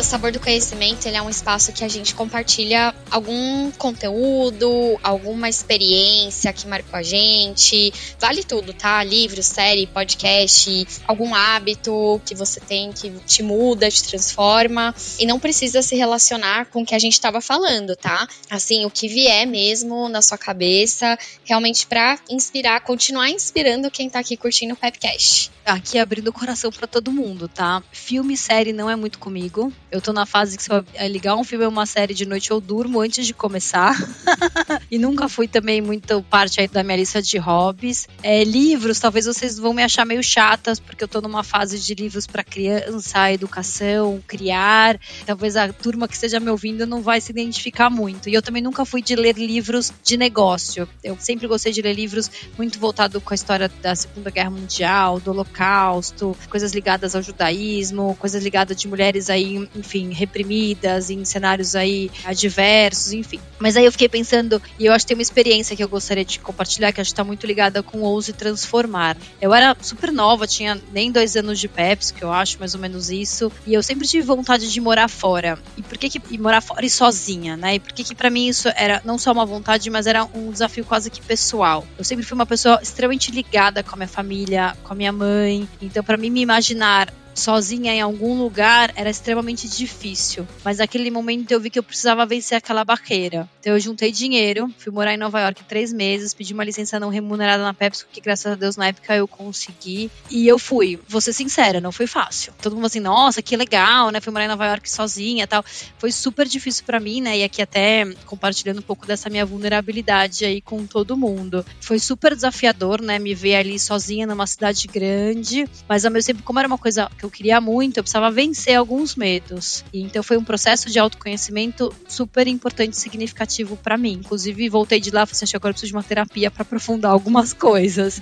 O 0.00 0.04
Sabor 0.04 0.30
do 0.30 0.38
Conhecimento, 0.38 1.06
ele 1.06 1.16
é 1.16 1.22
um 1.22 1.28
espaço 1.28 1.72
que 1.72 1.82
a 1.82 1.88
gente 1.88 2.14
compartilha 2.14 2.94
algum 3.10 3.70
conteúdo, 3.72 4.98
alguma 5.02 5.48
experiência 5.48 6.52
que 6.52 6.68
marcou 6.68 6.96
a 6.98 7.02
gente. 7.02 7.92
Vale 8.20 8.44
tudo, 8.44 8.72
tá? 8.72 9.02
Livro, 9.02 9.42
série, 9.42 9.88
podcast, 9.88 10.86
algum 11.06 11.34
hábito 11.34 12.20
que 12.24 12.34
você 12.34 12.60
tem 12.60 12.92
que 12.92 13.10
te 13.26 13.42
muda, 13.42 13.90
te 13.90 14.04
transforma. 14.04 14.94
E 15.18 15.26
não 15.26 15.40
precisa 15.40 15.82
se 15.82 15.96
relacionar 15.96 16.66
com 16.66 16.82
o 16.82 16.86
que 16.86 16.94
a 16.94 16.98
gente 16.98 17.14
estava 17.14 17.40
falando, 17.40 17.96
tá? 17.96 18.28
Assim, 18.48 18.84
o 18.84 18.90
que 18.90 19.08
vier 19.08 19.46
mesmo 19.46 20.08
na 20.08 20.22
sua 20.22 20.38
cabeça, 20.38 21.18
realmente 21.44 21.86
para 21.88 22.18
inspirar, 22.30 22.80
continuar 22.82 23.30
inspirando 23.30 23.90
quem 23.90 24.08
tá 24.08 24.20
aqui 24.20 24.36
curtindo 24.36 24.74
o 24.74 24.76
Pepcast. 24.76 25.50
Aqui 25.66 25.98
abrindo 25.98 26.28
o 26.28 26.32
coração 26.32 26.70
para 26.70 26.86
todo 26.86 27.12
mundo, 27.12 27.48
tá? 27.48 27.82
Filme, 27.90 28.36
série 28.36 28.72
não 28.72 28.88
é 28.88 28.94
muito 28.94 29.18
comigo. 29.18 29.72
Eu 29.90 30.00
tô 30.02 30.12
na 30.12 30.26
fase 30.26 30.56
que 30.56 30.62
se 30.62 30.70
eu 30.70 30.84
ligar 31.08 31.34
um 31.34 31.44
filme 31.44 31.64
ou 31.64 31.70
uma 31.70 31.86
série 31.86 32.12
de 32.12 32.26
noite, 32.26 32.50
eu 32.50 32.60
durmo 32.60 33.00
antes 33.00 33.26
de 33.26 33.32
começar. 33.32 33.96
e 34.90 34.98
nunca 34.98 35.28
fui 35.28 35.48
também 35.48 35.80
muito 35.80 36.22
parte 36.24 36.66
da 36.68 36.82
minha 36.82 36.96
lista 36.96 37.22
de 37.22 37.38
hobbies. 37.38 38.06
É, 38.22 38.44
livros, 38.44 39.00
talvez 39.00 39.24
vocês 39.24 39.58
vão 39.58 39.72
me 39.72 39.82
achar 39.82 40.04
meio 40.04 40.22
chatas, 40.22 40.78
porque 40.78 41.02
eu 41.02 41.08
tô 41.08 41.20
numa 41.20 41.42
fase 41.42 41.78
de 41.78 41.94
livros 41.94 42.26
para 42.26 42.44
criança, 42.44 43.32
educação, 43.32 44.22
criar. 44.26 45.00
Talvez 45.24 45.56
a 45.56 45.72
turma 45.72 46.06
que 46.06 46.14
esteja 46.14 46.38
me 46.38 46.50
ouvindo 46.50 46.86
não 46.86 47.00
vai 47.00 47.20
se 47.20 47.32
identificar 47.32 47.88
muito. 47.88 48.28
E 48.28 48.34
eu 48.34 48.42
também 48.42 48.62
nunca 48.62 48.84
fui 48.84 49.00
de 49.00 49.16
ler 49.16 49.36
livros 49.36 49.90
de 50.04 50.18
negócio. 50.18 50.86
Eu 51.02 51.16
sempre 51.18 51.46
gostei 51.46 51.72
de 51.72 51.80
ler 51.80 51.94
livros 51.94 52.30
muito 52.58 52.78
voltados 52.78 53.22
com 53.22 53.32
a 53.32 53.34
história 53.34 53.70
da 53.80 53.94
Segunda 53.94 54.30
Guerra 54.30 54.50
Mundial, 54.50 55.18
do 55.18 55.30
Holocausto, 55.30 56.36
coisas 56.50 56.72
ligadas 56.72 57.14
ao 57.14 57.22
judaísmo, 57.22 58.16
coisas 58.20 58.42
ligadas 58.42 58.76
de 58.76 58.86
mulheres 58.86 59.30
aí 59.30 59.66
enfim, 59.78 60.12
reprimidas, 60.12 61.10
em 61.10 61.24
cenários 61.24 61.74
aí 61.74 62.10
adversos, 62.24 63.12
enfim. 63.12 63.40
Mas 63.58 63.76
aí 63.76 63.84
eu 63.84 63.92
fiquei 63.92 64.08
pensando, 64.08 64.60
e 64.78 64.86
eu 64.86 64.92
acho 64.92 65.04
que 65.04 65.08
tem 65.08 65.16
uma 65.16 65.22
experiência 65.22 65.76
que 65.76 65.82
eu 65.82 65.88
gostaria 65.88 66.24
de 66.24 66.38
compartilhar, 66.38 66.92
que 66.92 67.00
acho 67.00 67.10
que 67.10 67.14
está 67.14 67.24
muito 67.24 67.46
ligada 67.46 67.82
com 67.82 68.02
Ouse 68.02 68.32
Transformar. 68.32 69.16
Eu 69.40 69.54
era 69.54 69.76
super 69.80 70.12
nova, 70.12 70.46
tinha 70.46 70.80
nem 70.92 71.10
dois 71.10 71.36
anos 71.36 71.58
de 71.58 71.68
Pepsi, 71.68 72.14
que 72.14 72.22
eu 72.22 72.32
acho 72.32 72.58
mais 72.58 72.74
ou 72.74 72.80
menos 72.80 73.10
isso, 73.10 73.50
e 73.66 73.74
eu 73.74 73.82
sempre 73.82 74.06
tive 74.06 74.26
vontade 74.26 74.70
de 74.70 74.80
morar 74.80 75.08
fora. 75.08 75.58
E 75.76 75.82
por 75.82 75.96
que 75.96 76.08
que 76.08 76.20
e 76.30 76.38
morar 76.38 76.60
fora 76.60 76.84
e 76.84 76.90
sozinha, 76.90 77.56
né? 77.56 77.76
E 77.76 77.80
por 77.80 77.92
que 77.92 78.04
que 78.04 78.14
para 78.14 78.30
mim 78.30 78.48
isso 78.48 78.68
era 78.76 79.00
não 79.04 79.18
só 79.18 79.32
uma 79.32 79.46
vontade, 79.46 79.88
mas 79.90 80.06
era 80.06 80.24
um 80.24 80.50
desafio 80.50 80.84
quase 80.84 81.10
que 81.10 81.22
pessoal. 81.22 81.86
Eu 81.96 82.04
sempre 82.04 82.24
fui 82.24 82.34
uma 82.34 82.46
pessoa 82.46 82.80
extremamente 82.82 83.30
ligada 83.30 83.82
com 83.82 83.94
a 83.94 83.96
minha 83.96 84.08
família, 84.08 84.76
com 84.82 84.92
a 84.92 84.96
minha 84.96 85.12
mãe. 85.12 85.68
Então, 85.80 86.02
para 86.02 86.16
mim 86.16 86.30
me 86.30 86.40
imaginar 86.40 87.12
sozinha 87.38 87.94
em 87.94 88.00
algum 88.00 88.36
lugar 88.36 88.92
era 88.96 89.08
extremamente 89.08 89.68
difícil. 89.68 90.46
Mas 90.64 90.78
naquele 90.78 91.10
momento 91.10 91.50
eu 91.50 91.60
vi 91.60 91.70
que 91.70 91.78
eu 91.78 91.82
precisava 91.82 92.26
vencer 92.26 92.58
aquela 92.58 92.84
barreira. 92.84 93.48
Então 93.60 93.72
eu 93.72 93.80
juntei 93.80 94.12
dinheiro, 94.12 94.70
fui 94.78 94.92
morar 94.92 95.14
em 95.14 95.16
Nova 95.16 95.40
York 95.40 95.64
três 95.64 95.92
meses, 95.92 96.34
pedi 96.34 96.52
uma 96.52 96.64
licença 96.64 96.98
não 97.00 97.08
remunerada 97.08 97.62
na 97.62 97.72
Pepsi, 97.72 98.04
que 98.12 98.20
graças 98.20 98.52
a 98.52 98.54
Deus 98.54 98.76
na 98.76 98.88
época 98.88 99.14
eu 99.14 99.26
consegui. 99.26 100.10
E 100.30 100.46
eu 100.46 100.58
fui. 100.58 100.98
Vou 101.08 101.20
ser 101.20 101.32
sincera, 101.32 101.80
não 101.80 101.92
foi 101.92 102.06
fácil. 102.06 102.52
Todo 102.60 102.74
mundo 102.74 102.86
assim, 102.86 103.00
nossa, 103.00 103.40
que 103.40 103.56
legal, 103.56 104.10
né? 104.10 104.20
Fui 104.20 104.32
morar 104.32 104.44
em 104.44 104.48
Nova 104.48 104.66
York 104.66 104.90
sozinha 104.90 105.46
tal. 105.46 105.64
Foi 105.98 106.10
super 106.12 106.46
difícil 106.46 106.84
para 106.84 107.00
mim, 107.00 107.20
né? 107.20 107.38
E 107.38 107.44
aqui 107.44 107.62
até 107.62 108.04
compartilhando 108.26 108.78
um 108.78 108.82
pouco 108.82 109.06
dessa 109.06 109.30
minha 109.30 109.46
vulnerabilidade 109.46 110.44
aí 110.44 110.60
com 110.60 110.86
todo 110.86 111.16
mundo. 111.16 111.64
Foi 111.80 111.98
super 111.98 112.34
desafiador, 112.34 113.00
né? 113.00 113.18
Me 113.18 113.34
ver 113.34 113.56
ali 113.56 113.78
sozinha 113.78 114.26
numa 114.26 114.46
cidade 114.46 114.86
grande, 114.86 115.68
mas 115.88 116.04
ao 116.04 116.10
mesmo 116.10 116.26
tempo, 116.26 116.42
como 116.42 116.58
era 116.58 116.68
uma 116.68 116.78
coisa 116.78 117.10
que 117.16 117.24
eu 117.24 117.27
queria 117.30 117.60
muito, 117.60 117.98
eu 117.98 118.02
precisava 118.02 118.30
vencer 118.30 118.76
alguns 118.76 119.14
medos. 119.16 119.84
E 119.92 120.00
então 120.02 120.22
foi 120.22 120.36
um 120.36 120.44
processo 120.44 120.90
de 120.90 120.98
autoconhecimento 120.98 121.94
super 122.08 122.46
importante 122.46 122.94
e 122.94 122.96
significativo 122.96 123.76
para 123.76 123.96
mim. 123.96 124.20
Inclusive, 124.24 124.68
voltei 124.68 125.00
de 125.00 125.10
lá 125.10 125.22
e 125.22 125.26
falei 125.26 125.42
assim, 125.42 125.56
agora 125.56 125.70
eu 125.70 125.74
preciso 125.74 125.92
de 125.92 125.96
uma 125.96 126.02
terapia 126.02 126.50
para 126.50 126.62
aprofundar 126.62 127.10
algumas 127.10 127.52
coisas. 127.52 128.20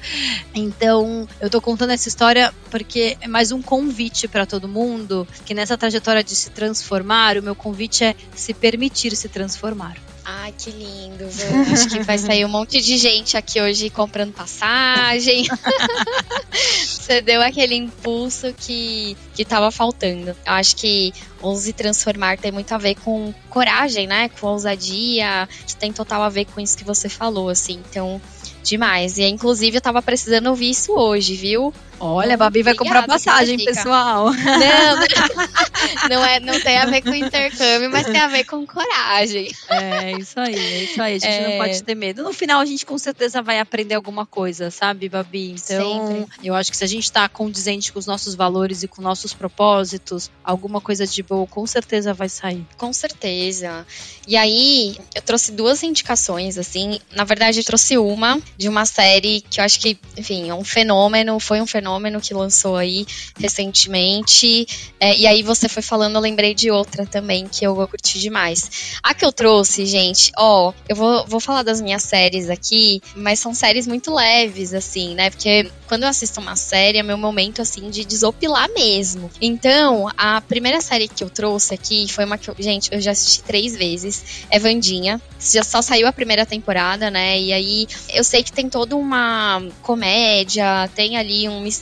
Então, 0.54 1.28
eu 1.40 1.50
tô 1.50 1.60
contando 1.60 1.90
essa 1.90 2.08
história 2.08 2.52
porque 2.70 3.16
é 3.20 3.28
mais 3.28 3.52
um 3.52 3.62
convite 3.62 4.28
para 4.28 4.46
todo 4.46 4.68
mundo 4.68 5.26
que 5.44 5.54
nessa 5.54 5.76
trajetória 5.76 6.22
de 6.22 6.34
se 6.34 6.50
transformar, 6.50 7.38
o 7.38 7.42
meu 7.42 7.54
convite 7.54 8.04
é 8.04 8.14
se 8.34 8.54
permitir 8.54 9.14
se 9.16 9.28
transformar. 9.28 9.96
Ai, 10.28 10.52
que 10.58 10.70
lindo. 10.70 11.24
Acho 11.72 11.88
que 11.88 12.02
vai 12.02 12.18
sair 12.18 12.44
um 12.44 12.48
monte 12.48 12.80
de 12.80 12.98
gente 12.98 13.36
aqui 13.36 13.60
hoje 13.60 13.88
comprando 13.90 14.32
passagem. 14.32 15.46
Você 17.06 17.20
deu 17.20 17.40
aquele 17.40 17.76
impulso 17.76 18.52
que, 18.52 19.16
que 19.32 19.44
tava 19.44 19.70
faltando. 19.70 20.30
Eu 20.30 20.52
acho 20.54 20.74
que 20.74 21.14
ouse 21.40 21.72
transformar 21.72 22.36
tem 22.36 22.50
muito 22.50 22.72
a 22.72 22.78
ver 22.78 22.96
com 22.96 23.32
coragem, 23.48 24.08
né? 24.08 24.28
Com 24.28 24.48
ousadia, 24.48 25.48
que 25.64 25.76
tem 25.76 25.92
total 25.92 26.24
a 26.24 26.28
ver 26.28 26.46
com 26.46 26.60
isso 26.60 26.76
que 26.76 26.82
você 26.82 27.08
falou, 27.08 27.48
assim. 27.48 27.80
Então, 27.88 28.20
demais. 28.60 29.18
E 29.18 29.24
inclusive 29.24 29.76
eu 29.76 29.80
tava 29.80 30.02
precisando 30.02 30.48
ouvir 30.48 30.70
isso 30.70 30.94
hoje, 30.94 31.36
viu? 31.36 31.72
Olha, 31.98 32.34
a 32.34 32.36
Babi 32.36 32.62
vai 32.62 32.74
comprar 32.74 33.06
passagem, 33.06 33.56
pessoal. 33.64 34.30
Não, 34.30 34.36
não, 36.10 36.24
é, 36.24 36.40
não 36.40 36.60
tem 36.60 36.76
a 36.76 36.84
ver 36.84 37.00
com 37.00 37.14
intercâmbio, 37.14 37.90
mas 37.90 38.06
tem 38.06 38.20
a 38.20 38.28
ver 38.28 38.44
com 38.44 38.66
coragem. 38.66 39.50
É, 39.68 40.12
isso 40.12 40.38
aí, 40.38 40.54
é 40.54 40.84
isso 40.84 41.00
aí. 41.02 41.14
A 41.14 41.18
gente 41.18 41.26
é... 41.26 41.48
não 41.48 41.64
pode 41.64 41.82
ter 41.82 41.94
medo. 41.94 42.22
No 42.22 42.32
final, 42.34 42.60
a 42.60 42.66
gente 42.66 42.84
com 42.84 42.98
certeza 42.98 43.40
vai 43.40 43.58
aprender 43.58 43.94
alguma 43.94 44.26
coisa, 44.26 44.70
sabe, 44.70 45.08
Babi? 45.08 45.52
Então, 45.52 46.08
Sempre. 46.08 46.26
eu 46.44 46.54
acho 46.54 46.70
que 46.70 46.76
se 46.76 46.84
a 46.84 46.88
gente 46.88 47.10
tá 47.10 47.26
condizente 47.28 47.92
com 47.92 47.98
os 47.98 48.06
nossos 48.06 48.34
valores 48.34 48.82
e 48.82 48.88
com 48.88 49.00
nossos 49.00 49.32
propósitos, 49.32 50.30
alguma 50.44 50.80
coisa 50.80 51.06
de 51.06 51.22
boa 51.22 51.46
com 51.46 51.66
certeza 51.66 52.12
vai 52.12 52.28
sair. 52.28 52.66
Com 52.76 52.92
certeza. 52.92 53.86
E 54.28 54.36
aí, 54.36 54.98
eu 55.14 55.22
trouxe 55.22 55.52
duas 55.52 55.82
indicações, 55.82 56.58
assim. 56.58 57.00
Na 57.14 57.24
verdade, 57.24 57.60
eu 57.60 57.64
trouxe 57.64 57.96
uma 57.96 58.38
de 58.58 58.68
uma 58.68 58.84
série 58.84 59.40
que 59.40 59.60
eu 59.60 59.64
acho 59.64 59.80
que, 59.80 59.98
enfim, 60.16 60.50
é 60.50 60.54
um 60.54 60.64
fenômeno, 60.64 61.40
foi 61.40 61.60
um 61.60 61.66
fenômeno 61.66 61.85
que 62.20 62.34
lançou 62.34 62.76
aí 62.76 63.06
recentemente. 63.38 64.66
É, 64.98 65.16
e 65.16 65.26
aí 65.26 65.42
você 65.42 65.68
foi 65.68 65.82
falando, 65.82 66.16
eu 66.16 66.20
lembrei 66.20 66.54
de 66.54 66.70
outra 66.70 67.06
também 67.06 67.46
que 67.46 67.66
eu 67.66 67.74
curti 67.88 68.18
demais. 68.18 68.98
A 69.02 69.14
que 69.14 69.24
eu 69.24 69.32
trouxe, 69.32 69.86
gente, 69.86 70.32
ó, 70.36 70.72
eu 70.88 70.96
vou, 70.96 71.26
vou 71.26 71.40
falar 71.40 71.62
das 71.62 71.80
minhas 71.80 72.02
séries 72.02 72.50
aqui, 72.50 73.00
mas 73.14 73.38
são 73.38 73.54
séries 73.54 73.86
muito 73.86 74.14
leves, 74.14 74.74
assim, 74.74 75.14
né? 75.14 75.30
Porque 75.30 75.70
quando 75.86 76.02
eu 76.02 76.08
assisto 76.08 76.40
uma 76.40 76.56
série, 76.56 76.98
é 76.98 77.02
meu 77.02 77.18
momento, 77.18 77.62
assim, 77.62 77.88
de 77.90 78.04
desopilar 78.04 78.68
mesmo. 78.74 79.30
Então, 79.40 80.08
a 80.16 80.40
primeira 80.40 80.80
série 80.80 81.08
que 81.08 81.22
eu 81.22 81.30
trouxe 81.30 81.74
aqui 81.74 82.06
foi 82.08 82.24
uma 82.24 82.38
que 82.38 82.48
eu, 82.48 82.56
gente, 82.58 82.92
eu 82.92 83.00
já 83.00 83.12
assisti 83.12 83.42
três 83.42 83.76
vezes. 83.76 84.44
É 84.50 84.58
Vandinha. 84.58 85.20
Já 85.40 85.62
só 85.62 85.80
saiu 85.80 86.06
a 86.06 86.12
primeira 86.12 86.44
temporada, 86.44 87.10
né? 87.10 87.38
E 87.38 87.52
aí 87.52 87.86
eu 88.12 88.24
sei 88.24 88.42
que 88.42 88.52
tem 88.52 88.68
toda 88.68 88.96
uma 88.96 89.62
comédia, 89.82 90.88
tem 90.94 91.16
ali 91.16 91.48
um 91.48 91.60
mistério 91.60 91.75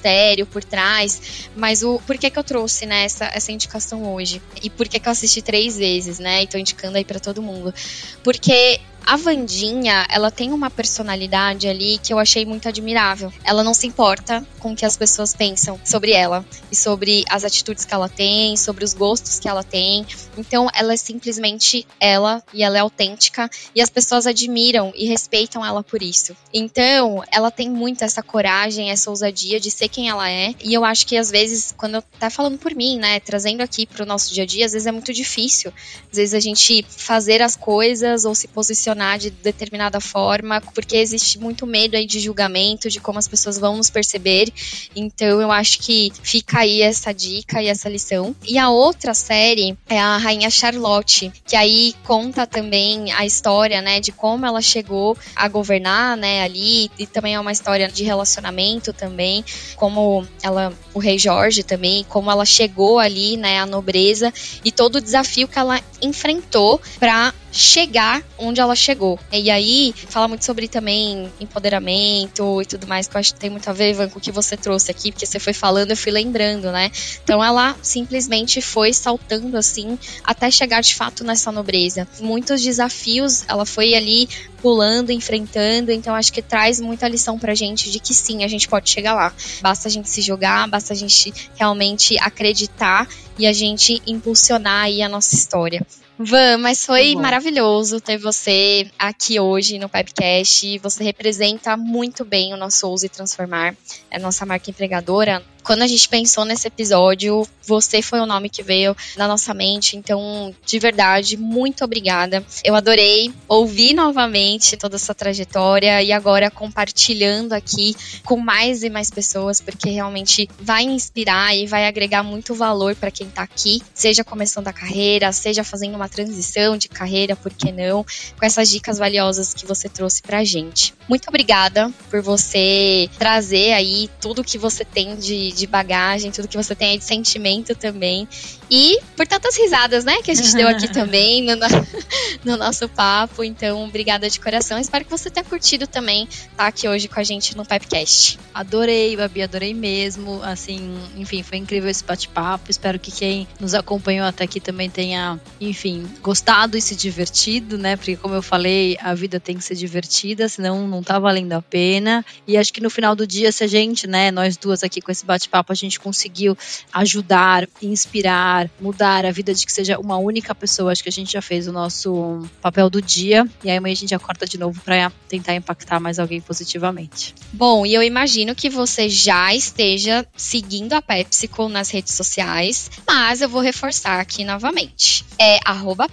por 0.50 0.64
trás, 0.64 1.48
mas 1.56 1.82
o 1.82 1.98
por 2.06 2.18
que 2.18 2.30
que 2.30 2.38
eu 2.38 2.44
trouxe 2.44 2.86
né, 2.86 3.04
essa, 3.04 3.30
essa 3.32 3.52
indicação 3.52 4.12
hoje? 4.14 4.40
E 4.62 4.70
por 4.70 4.88
que 4.88 4.98
que 4.98 5.08
eu 5.08 5.12
assisti 5.12 5.42
três 5.42 5.76
vezes, 5.76 6.18
né? 6.18 6.42
E 6.42 6.46
tô 6.46 6.58
indicando 6.58 6.96
aí 6.96 7.04
para 7.04 7.20
todo 7.20 7.42
mundo. 7.42 7.74
Porque 8.22 8.80
A 9.06 9.16
Vandinha, 9.16 10.06
ela 10.08 10.30
tem 10.30 10.50
uma 10.50 10.70
personalidade 10.70 11.68
ali 11.68 11.98
que 11.98 12.12
eu 12.12 12.18
achei 12.18 12.46
muito 12.46 12.68
admirável. 12.68 13.30
Ela 13.44 13.62
não 13.62 13.74
se 13.74 13.86
importa 13.86 14.44
com 14.58 14.72
o 14.72 14.76
que 14.76 14.86
as 14.86 14.96
pessoas 14.96 15.34
pensam 15.34 15.78
sobre 15.84 16.12
ela 16.12 16.44
e 16.72 16.76
sobre 16.76 17.22
as 17.28 17.44
atitudes 17.44 17.84
que 17.84 17.92
ela 17.92 18.08
tem, 18.08 18.56
sobre 18.56 18.82
os 18.82 18.94
gostos 18.94 19.38
que 19.38 19.46
ela 19.46 19.62
tem. 19.62 20.06
Então, 20.38 20.68
ela 20.74 20.94
é 20.94 20.96
simplesmente 20.96 21.86
ela 22.00 22.42
e 22.52 22.62
ela 22.62 22.78
é 22.78 22.80
autêntica 22.80 23.50
e 23.74 23.82
as 23.82 23.90
pessoas 23.90 24.26
admiram 24.26 24.90
e 24.96 25.06
respeitam 25.06 25.64
ela 25.64 25.82
por 25.82 26.02
isso. 26.02 26.34
Então, 26.52 27.22
ela 27.30 27.50
tem 27.50 27.68
muito 27.68 28.04
essa 28.04 28.22
coragem, 28.22 28.90
essa 28.90 29.10
ousadia 29.10 29.60
de 29.60 29.70
ser 29.70 29.88
quem 29.88 30.08
ela 30.08 30.30
é. 30.30 30.54
E 30.64 30.72
eu 30.72 30.82
acho 30.82 31.06
que 31.06 31.18
às 31.18 31.30
vezes, 31.30 31.74
quando 31.76 31.96
eu 31.96 32.02
tá 32.18 32.30
falando 32.30 32.56
por 32.56 32.74
mim, 32.74 32.96
né, 32.96 33.20
trazendo 33.20 33.60
aqui 33.60 33.84
pro 33.84 34.06
nosso 34.06 34.32
dia 34.32 34.44
a 34.44 34.46
dia, 34.46 34.64
às 34.64 34.72
vezes 34.72 34.86
é 34.86 34.92
muito 34.92 35.12
difícil. 35.12 35.70
Às 36.10 36.16
vezes 36.16 36.34
a 36.34 36.40
gente 36.40 36.84
fazer 36.88 37.42
as 37.42 37.54
coisas 37.54 38.24
ou 38.24 38.34
se 38.34 38.48
posicionar 38.48 38.93
de 39.18 39.30
determinada 39.30 40.00
forma, 40.00 40.60
porque 40.74 40.96
existe 40.96 41.38
muito 41.38 41.66
medo 41.66 41.96
aí 41.96 42.06
de 42.06 42.20
julgamento, 42.20 42.88
de 42.88 43.00
como 43.00 43.18
as 43.18 43.28
pessoas 43.28 43.58
vão 43.58 43.76
nos 43.76 43.90
perceber. 43.90 44.52
Então 44.94 45.40
eu 45.40 45.50
acho 45.50 45.78
que 45.80 46.12
fica 46.22 46.60
aí 46.60 46.82
essa 46.82 47.12
dica 47.12 47.62
e 47.62 47.68
essa 47.68 47.88
lição. 47.88 48.34
E 48.46 48.58
a 48.58 48.70
outra 48.70 49.14
série 49.14 49.76
é 49.88 49.98
a 49.98 50.16
Rainha 50.16 50.50
Charlotte, 50.50 51.32
que 51.46 51.56
aí 51.56 51.94
conta 52.04 52.46
também 52.46 53.12
a 53.12 53.26
história, 53.26 53.80
né, 53.82 54.00
de 54.00 54.12
como 54.12 54.46
ela 54.46 54.60
chegou 54.60 55.16
a 55.34 55.48
governar, 55.48 56.16
né, 56.16 56.42
ali, 56.42 56.90
e 56.98 57.06
também 57.06 57.34
é 57.34 57.40
uma 57.40 57.52
história 57.52 57.88
de 57.88 58.04
relacionamento 58.04 58.92
também, 58.92 59.44
como 59.76 60.26
ela, 60.42 60.72
o 60.92 60.98
rei 60.98 61.18
Jorge 61.18 61.62
também, 61.62 62.04
como 62.08 62.30
ela 62.30 62.44
chegou 62.44 62.98
ali, 62.98 63.36
né, 63.36 63.60
à 63.60 63.66
nobreza 63.66 64.32
e 64.64 64.70
todo 64.70 64.96
o 64.96 65.00
desafio 65.00 65.48
que 65.48 65.58
ela 65.58 65.80
enfrentou 66.02 66.80
para 66.98 67.32
chegar 67.54 68.20
onde 68.36 68.60
ela 68.60 68.74
chegou. 68.74 69.16
E 69.30 69.48
aí, 69.48 69.94
fala 70.08 70.26
muito 70.26 70.44
sobre 70.44 70.66
também 70.66 71.32
empoderamento 71.38 72.60
e 72.60 72.66
tudo 72.66 72.86
mais, 72.88 73.06
que 73.06 73.16
eu 73.16 73.20
acho 73.20 73.32
que 73.32 73.38
tem 73.38 73.48
muito 73.48 73.70
a 73.70 73.72
ver, 73.72 73.90
Ivan, 73.90 74.08
com 74.08 74.18
o 74.18 74.20
que 74.20 74.32
você 74.32 74.56
trouxe 74.56 74.90
aqui, 74.90 75.12
porque 75.12 75.24
você 75.24 75.38
foi 75.38 75.52
falando, 75.52 75.92
eu 75.92 75.96
fui 75.96 76.10
lembrando, 76.10 76.72
né? 76.72 76.90
Então 77.22 77.42
ela 77.42 77.76
simplesmente 77.80 78.60
foi 78.60 78.92
saltando 78.92 79.56
assim 79.56 79.96
até 80.24 80.50
chegar 80.50 80.80
de 80.80 80.96
fato 80.96 81.22
nessa 81.22 81.52
nobreza. 81.52 82.08
Muitos 82.20 82.60
desafios 82.60 83.44
ela 83.46 83.64
foi 83.64 83.94
ali 83.94 84.28
pulando, 84.60 85.12
enfrentando, 85.12 85.92
então 85.92 86.12
acho 86.14 86.32
que 86.32 86.42
traz 86.42 86.80
muita 86.80 87.06
lição 87.06 87.38
pra 87.38 87.54
gente 87.54 87.88
de 87.88 88.00
que 88.00 88.12
sim, 88.12 88.42
a 88.42 88.48
gente 88.48 88.66
pode 88.66 88.90
chegar 88.90 89.14
lá. 89.14 89.32
Basta 89.60 89.86
a 89.86 89.90
gente 89.90 90.08
se 90.08 90.20
jogar, 90.22 90.66
basta 90.68 90.92
a 90.92 90.96
gente 90.96 91.32
realmente 91.54 92.18
acreditar 92.18 93.06
e 93.38 93.46
a 93.46 93.52
gente 93.52 94.02
impulsionar 94.06 94.84
aí 94.84 95.02
a 95.02 95.08
nossa 95.08 95.36
história. 95.36 95.86
Van, 96.16 96.58
mas 96.58 96.84
foi 96.84 97.16
maravilhoso 97.16 98.00
ter 98.00 98.18
você 98.18 98.88
aqui 98.96 99.40
hoje 99.40 99.80
no 99.80 99.88
Pipecast. 99.88 100.78
Você 100.78 101.02
representa 101.02 101.76
muito 101.76 102.24
bem 102.24 102.54
o 102.54 102.56
nosso 102.56 102.86
Ouse 102.86 103.08
Transformar, 103.08 103.74
é 104.10 104.16
a 104.16 104.20
nossa 104.20 104.46
marca 104.46 104.70
empregadora 104.70 105.42
quando 105.64 105.82
a 105.82 105.86
gente 105.86 106.08
pensou 106.08 106.44
nesse 106.44 106.68
episódio, 106.68 107.46
você 107.66 108.02
foi 108.02 108.20
o 108.20 108.26
nome 108.26 108.50
que 108.50 108.62
veio 108.62 108.94
na 109.16 109.26
nossa 109.26 109.54
mente. 109.54 109.96
Então, 109.96 110.54
de 110.64 110.78
verdade, 110.78 111.36
muito 111.36 111.82
obrigada. 111.84 112.44
Eu 112.62 112.74
adorei 112.74 113.32
ouvir 113.48 113.94
novamente 113.94 114.76
toda 114.76 114.96
essa 114.96 115.14
trajetória 115.14 116.02
e 116.02 116.12
agora 116.12 116.50
compartilhando 116.50 117.54
aqui 117.54 117.96
com 118.24 118.36
mais 118.36 118.82
e 118.82 118.90
mais 118.90 119.10
pessoas, 119.10 119.60
porque 119.60 119.90
realmente 119.90 120.48
vai 120.60 120.84
inspirar 120.84 121.56
e 121.56 121.66
vai 121.66 121.86
agregar 121.86 122.22
muito 122.22 122.54
valor 122.54 122.94
para 122.94 123.10
quem 123.10 123.26
está 123.26 123.42
aqui, 123.42 123.80
seja 123.94 124.22
começando 124.22 124.68
a 124.68 124.72
carreira, 124.72 125.32
seja 125.32 125.64
fazendo 125.64 125.94
uma 125.94 126.08
transição 126.08 126.76
de 126.76 126.88
carreira, 126.88 127.34
por 127.34 127.52
que 127.52 127.72
não, 127.72 128.04
com 128.38 128.44
essas 128.44 128.68
dicas 128.68 128.98
valiosas 128.98 129.54
que 129.54 129.66
você 129.66 129.88
trouxe 129.88 130.22
pra 130.22 130.44
gente. 130.44 130.94
Muito 131.08 131.28
obrigada 131.28 131.90
por 132.10 132.20
você 132.20 133.08
trazer 133.18 133.72
aí 133.72 134.10
tudo 134.20 134.44
que 134.44 134.58
você 134.58 134.84
tem 134.84 135.16
de, 135.16 135.52
de 135.54 135.66
bagagem, 135.66 136.30
tudo 136.30 136.48
que 136.48 136.56
você 136.56 136.74
tem 136.74 136.90
aí 136.90 136.98
de 136.98 137.04
sentimento 137.04 137.74
também. 137.74 138.28
E 138.70 138.98
por 139.16 139.26
tantas 139.26 139.56
risadas, 139.56 140.04
né, 140.04 140.22
que 140.22 140.30
a 140.30 140.34
gente 140.34 140.54
deu 140.54 140.68
aqui 140.68 140.88
também 140.92 141.42
no, 141.42 141.52
no, 142.44 142.56
nosso 142.56 142.88
papo. 142.88 143.44
Então, 143.44 143.84
obrigada 143.84 144.28
de 144.28 144.40
coração. 144.40 144.78
Espero 144.78 145.04
que 145.04 145.10
você 145.10 145.30
tenha 145.30 145.44
curtido 145.44 145.86
também 145.86 146.24
estar 146.24 146.48
tá 146.56 146.66
aqui 146.66 146.88
hoje 146.88 147.08
com 147.08 147.20
a 147.20 147.22
gente 147.22 147.56
no 147.56 147.64
Pipecast. 147.64 148.38
Adorei, 148.52 149.16
Babi, 149.16 149.42
adorei 149.42 149.74
mesmo. 149.74 150.42
Assim, 150.42 150.98
enfim, 151.16 151.42
foi 151.42 151.58
incrível 151.58 151.90
esse 151.90 152.04
bate-papo. 152.04 152.70
Espero 152.70 152.98
que 152.98 153.10
quem 153.10 153.46
nos 153.60 153.74
acompanhou 153.74 154.26
até 154.26 154.44
aqui 154.44 154.60
também 154.60 154.88
tenha, 154.88 155.38
enfim, 155.60 156.06
gostado 156.22 156.76
e 156.76 156.80
se 156.80 156.96
divertido, 156.96 157.76
né? 157.76 157.96
Porque, 157.96 158.16
como 158.16 158.34
eu 158.34 158.42
falei, 158.42 158.96
a 159.00 159.14
vida 159.14 159.38
tem 159.38 159.56
que 159.56 159.64
ser 159.64 159.74
divertida, 159.74 160.48
senão 160.48 160.88
não 160.88 161.02
tá 161.02 161.18
valendo 161.18 161.52
a 161.52 161.62
pena. 161.62 162.24
E 162.46 162.56
acho 162.56 162.72
que 162.72 162.80
no 162.80 162.90
final 162.90 163.14
do 163.14 163.26
dia, 163.26 163.52
se 163.52 163.64
a 163.64 163.66
gente, 163.66 164.06
né, 164.06 164.30
nós 164.30 164.56
duas 164.56 164.82
aqui 164.82 165.00
com 165.00 165.12
esse 165.12 165.24
bate 165.24 165.43
bate-papo 165.44 165.72
a 165.72 165.74
gente 165.74 166.00
conseguiu 166.00 166.56
ajudar, 166.92 167.68
inspirar, 167.82 168.70
mudar 168.80 169.24
a 169.24 169.30
vida 169.30 169.54
de 169.54 169.64
que 169.64 169.72
seja 169.72 169.98
uma 169.98 170.16
única 170.16 170.54
pessoa. 170.54 170.92
Acho 170.92 171.02
que 171.02 171.08
a 171.08 171.12
gente 171.12 171.32
já 171.32 171.42
fez 171.42 171.68
o 171.68 171.72
nosso 171.72 172.42
papel 172.60 172.88
do 172.88 173.00
dia 173.00 173.46
e 173.62 173.70
aí 173.70 173.76
amanhã 173.76 173.92
a 173.92 173.96
gente 173.96 174.14
acorda 174.14 174.46
de 174.46 174.58
novo 174.58 174.80
para 174.80 175.12
tentar 175.28 175.54
impactar 175.54 176.00
mais 176.00 176.18
alguém 176.18 176.40
positivamente. 176.40 177.34
Bom, 177.52 177.84
e 177.86 177.94
eu 177.94 178.02
imagino 178.02 178.54
que 178.54 178.68
você 178.68 179.08
já 179.08 179.54
esteja 179.54 180.26
seguindo 180.36 180.92
a 180.94 181.02
PepsiCo 181.02 181.68
nas 181.68 181.90
redes 181.90 182.14
sociais, 182.14 182.90
mas 183.06 183.40
eu 183.40 183.48
vou 183.48 183.60
reforçar 183.60 184.20
aqui 184.20 184.44
novamente. 184.44 185.24
É 185.38 185.58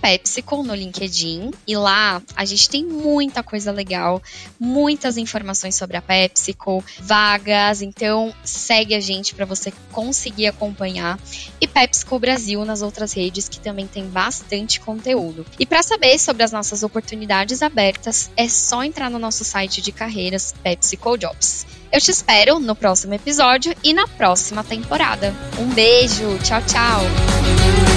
PepsiCo 0.01 0.63
no 0.63 0.73
LinkedIn 0.73 1.51
e 1.67 1.75
lá 1.75 2.21
a 2.35 2.45
gente 2.45 2.69
tem 2.69 2.85
muita 2.85 3.43
coisa 3.43 3.71
legal, 3.71 4.21
muitas 4.59 5.17
informações 5.17 5.75
sobre 5.75 5.95
a 5.95 6.01
PepsiCo, 6.01 6.83
vagas, 6.99 7.81
então 7.81 8.33
segue 8.43 8.95
a 8.95 8.99
gente 8.99 9.20
para 9.35 9.45
você 9.45 9.71
conseguir 9.91 10.47
acompanhar. 10.47 11.19
E 11.59 11.67
PepsiCo 11.67 12.17
Brasil 12.19 12.65
nas 12.65 12.81
outras 12.81 13.13
redes 13.13 13.47
que 13.47 13.59
também 13.59 13.87
tem 13.87 14.07
bastante 14.07 14.79
conteúdo. 14.79 15.45
E 15.59 15.65
para 15.65 15.83
saber 15.83 16.17
sobre 16.17 16.43
as 16.43 16.51
nossas 16.51 16.81
oportunidades 16.83 17.61
abertas, 17.61 18.31
é 18.35 18.47
só 18.47 18.83
entrar 18.83 19.09
no 19.09 19.19
nosso 19.19 19.43
site 19.43 19.81
de 19.81 19.91
carreiras 19.91 20.53
PepsiCo 20.63 21.17
Jobs. 21.17 21.65
Eu 21.91 21.99
te 21.99 22.09
espero 22.09 22.59
no 22.59 22.75
próximo 22.75 23.13
episódio 23.13 23.75
e 23.83 23.93
na 23.93 24.07
próxima 24.07 24.63
temporada. 24.63 25.33
Um 25.59 25.67
beijo, 25.73 26.39
tchau, 26.39 26.61
tchau! 26.61 27.90